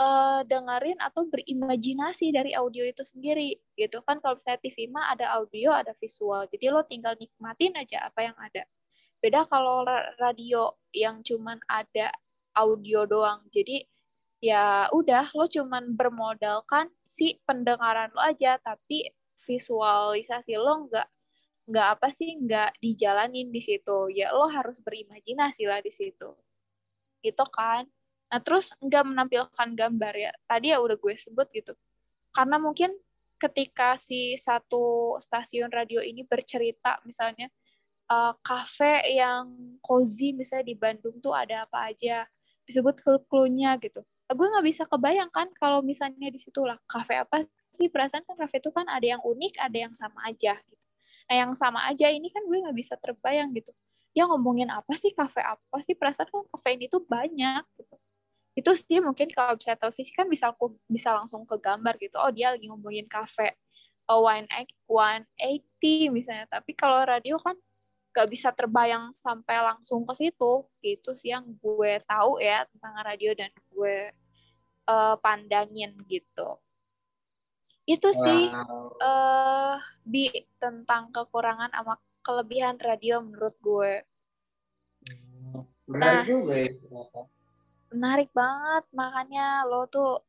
[0.00, 4.00] eh, dengerin atau berimajinasi dari audio itu sendiri gitu.
[4.06, 6.48] Kan kalau misalnya TV mah ada audio ada visual.
[6.52, 8.64] Jadi lo tinggal nikmatin aja apa yang ada.
[9.22, 12.10] Beda kalau ra- radio yang cuman ada
[12.56, 13.44] audio doang.
[13.52, 13.84] Jadi
[14.42, 19.06] ya udah lo cuman bermodalkan si pendengaran lo aja tapi
[19.46, 21.08] visualisasi lo nggak
[21.70, 24.10] nggak apa sih nggak dijalanin di situ.
[24.10, 26.34] Ya lo harus berimajinasi lah di situ.
[27.22, 27.86] Gitu kan
[28.32, 30.32] nah terus nggak menampilkan gambar ya.
[30.48, 31.76] Tadi ya udah gue sebut gitu.
[32.32, 32.96] Karena mungkin
[33.36, 37.52] ketika si satu stasiun radio ini bercerita misalnya
[38.08, 42.24] eh, kafe yang cozy misalnya di Bandung tuh ada apa aja
[42.64, 44.00] disebut clue-cluenya gitu.
[44.00, 47.44] Nah, gue nggak bisa kebayangkan kalau misalnya di situ lah kafe apa
[47.76, 47.92] sih?
[47.92, 50.84] Perasaan kan kafe itu kan ada yang unik ada yang sama aja gitu.
[51.28, 53.76] Nah yang sama aja ini kan gue nggak bisa terbayang gitu.
[54.16, 55.12] Ya ngomongin apa sih?
[55.12, 55.92] Kafe apa sih?
[55.92, 58.01] Perasaan kan kafe ini tuh banyak gitu
[58.52, 62.28] itu sih mungkin kalau bisa televisi kan bisa aku bisa langsung ke gambar gitu oh
[62.28, 63.56] dia lagi ngomongin kafe
[64.12, 64.76] oh, one eight-
[65.80, 67.56] 180 misalnya tapi kalau radio kan
[68.12, 73.32] gak bisa terbayang sampai langsung ke situ gitu sih yang gue tahu ya tentang radio
[73.32, 74.12] dan gue
[74.86, 76.60] eh, pandangin gitu
[77.82, 78.94] itu sih Wow.
[79.02, 79.76] eh
[80.06, 80.30] bi
[80.62, 84.06] tentang kekurangan sama kelebihan radio menurut gue
[85.90, 86.26] Menarik Nah.
[86.30, 86.70] juga ya.
[87.92, 90.20] Menarik banget makanya lo tuh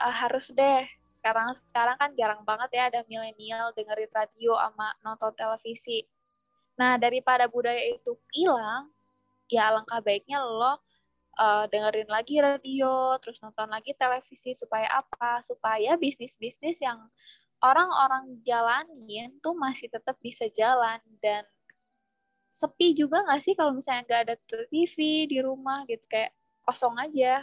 [0.00, 0.86] eh, harus deh
[1.20, 6.08] sekarang sekarang kan jarang banget ya ada milenial dengerin radio sama nonton televisi.
[6.80, 8.88] Nah daripada budaya itu hilang
[9.52, 10.80] ya alangkah baiknya lo
[11.36, 15.44] eh, dengerin lagi radio terus nonton lagi televisi supaya apa?
[15.44, 16.98] Supaya bisnis bisnis yang
[17.60, 21.44] orang-orang jalanin tuh masih tetap bisa jalan dan
[22.50, 24.36] sepi juga nggak sih kalau misalnya nggak ada
[24.72, 26.02] TV di rumah gitu?
[26.08, 26.32] Kayak
[26.62, 27.42] kosong aja.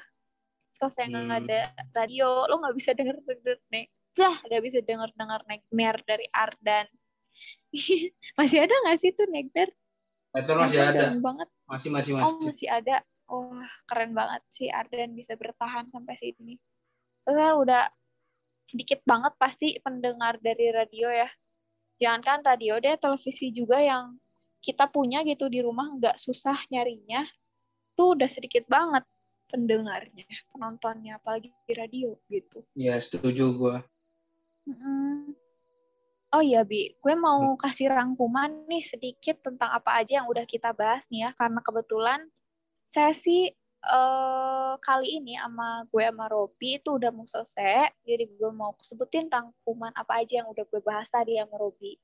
[0.77, 1.39] Kalau saya nggak Hmm.
[1.41, 1.59] ada
[1.91, 3.87] radio lo nggak bisa denger denger nek.
[4.17, 4.37] Lah.
[4.45, 6.87] Nggak bisa denger denger nightmare dari Ardan.
[8.37, 9.73] Masih ada nggak sih tuh nightmare
[10.33, 11.17] Itu masih ada.
[11.17, 11.49] banget.
[11.65, 12.45] Masih masih oh masih.
[12.45, 12.95] masih ada.
[13.27, 16.61] Wah keren banget sih Ardan bisa bertahan sampai sini.
[17.25, 17.83] Terus kan udah
[18.63, 21.27] sedikit banget pasti pendengar dari radio ya.
[21.97, 24.21] Jangankan radio deh televisi juga yang
[24.61, 27.25] kita punya gitu di rumah nggak susah nyarinya
[27.97, 29.03] tuh udah sedikit banget
[29.49, 33.77] pendengarnya penontonnya apalagi di radio gitu Ya setuju gua.
[34.67, 35.33] Mm.
[36.35, 36.91] Oh iya, Bi.
[36.99, 41.29] Gue mau kasih rangkuman nih sedikit tentang apa aja yang udah kita bahas nih ya.
[41.39, 42.19] Karena kebetulan
[42.91, 43.47] sesi
[43.79, 47.95] eh, kali ini sama gue sama Robi itu udah mau selesai.
[48.03, 51.95] Jadi gue mau sebutin rangkuman apa aja yang udah gue bahas tadi sama Robi.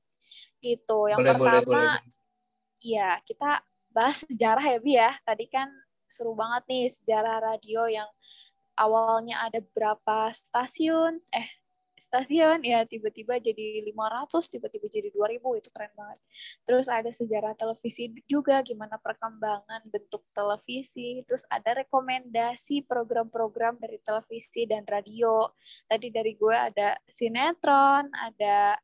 [0.64, 0.98] Gitu.
[1.12, 1.94] Yang Boleh boleh pertama, boleh.
[2.80, 3.50] Iya, kita
[3.92, 5.12] bahas sejarah ya, Bi ya.
[5.20, 5.68] Tadi kan
[6.14, 8.06] seru banget nih sejarah radio yang
[8.78, 11.48] awalnya ada berapa stasiun, eh
[12.04, 16.18] stasiun ya tiba-tiba jadi 500, tiba-tiba jadi 2000, itu keren banget.
[16.66, 24.68] Terus ada sejarah televisi juga, gimana perkembangan bentuk televisi, terus ada rekomendasi program-program dari televisi
[24.68, 25.48] dan radio.
[25.88, 28.76] Tadi dari gue ada sinetron, ada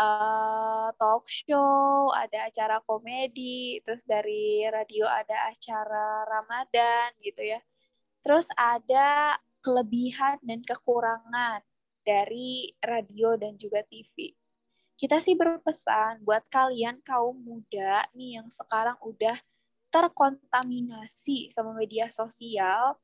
[0.00, 7.60] eh, talk show, ada acara komedi, terus dari radio ada acara Ramadan gitu ya.
[8.24, 11.60] Terus ada kelebihan dan kekurangan
[12.04, 14.32] dari radio dan juga TV.
[14.96, 19.36] Kita sih berpesan buat kalian kaum muda nih yang sekarang udah
[19.88, 22.96] terkontaminasi sama media sosial,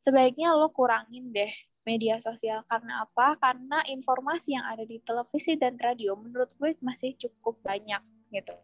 [0.00, 2.62] sebaiknya lo kurangin deh media sosial.
[2.66, 3.38] Karena apa?
[3.38, 8.00] Karena informasi yang ada di televisi dan radio menurut gue masih cukup banyak
[8.32, 8.54] gitu.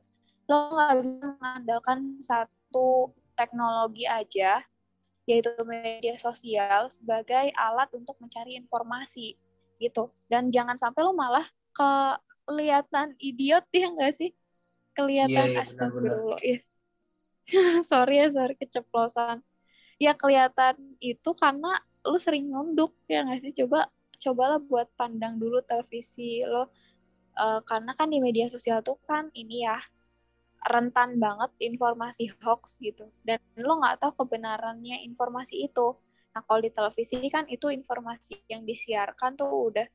[0.49, 4.65] Lo nggak bisa mengandalkan satu teknologi aja,
[5.29, 9.37] yaitu media sosial sebagai alat untuk mencari informasi
[9.79, 10.11] gitu.
[10.27, 11.47] Dan jangan sampai lo malah
[12.49, 14.31] kelihatan idiot ya nggak sih?
[14.97, 16.59] Kelihatan Iya, iya, astagfirullah ya.
[17.91, 19.41] sorry ya, sorry keceplosan.
[19.99, 23.53] Ya kelihatan itu karena lu sering nunduk ya nggak sih?
[23.65, 23.89] Coba
[24.19, 26.73] cobalah buat pandang dulu televisi lo
[27.39, 29.79] Eh, karena kan di media sosial tuh kan ini ya
[30.67, 35.95] rentan banget informasi hoax gitu dan lo nggak tahu kebenarannya informasi itu.
[36.35, 39.87] Nah kalau di televisi kan itu informasi yang disiarkan tuh udah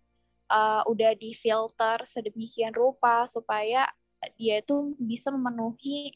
[0.56, 3.92] uh, udah difilter sedemikian rupa supaya
[4.40, 6.16] dia itu bisa memenuhi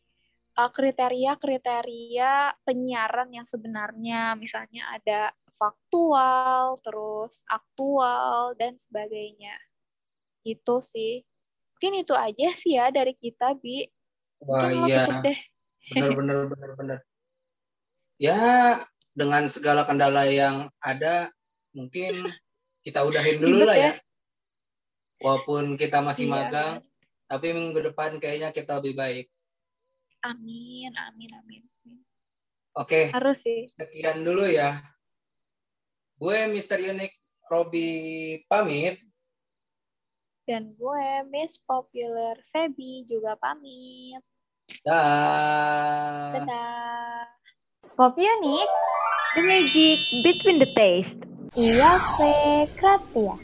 [0.56, 9.58] uh, kriteria-kriteria penyiaran yang sebenarnya misalnya ada faktual, terus aktual dan sebagainya.
[10.45, 11.26] Itu sih.
[11.78, 13.86] Mungkin itu aja sih ya dari kita, Bi.
[14.41, 15.39] Wah Mungkin iya, deh.
[15.93, 16.99] benar benar benar benar.
[18.18, 18.41] Ya,
[19.14, 21.30] dengan segala kendala yang ada,
[21.74, 22.34] mungkin
[22.82, 23.86] kita udahin dulu Ribet lah ya.
[23.86, 23.93] ya.
[25.22, 26.34] Walaupun kita masih Iya.
[26.34, 26.74] magang,
[27.26, 29.26] tapi minggu depan kayaknya kita lebih baik.
[30.26, 31.62] Amin, amin, amin.
[31.86, 31.99] amin.
[32.78, 33.66] Oke, Harus sih.
[33.70, 34.82] sekian dulu ya.
[36.18, 36.82] Gue Mr.
[36.82, 37.13] Unik
[37.45, 37.89] Robi
[38.49, 38.97] pamit.
[40.43, 44.24] Dan gue, Miss Popular Feby, juga pamit.
[44.82, 46.34] Dah.
[46.34, 47.28] Dadah.
[47.93, 48.70] Pop unik,
[49.36, 51.22] The magic between the taste.
[51.53, 53.38] iya fe kratia.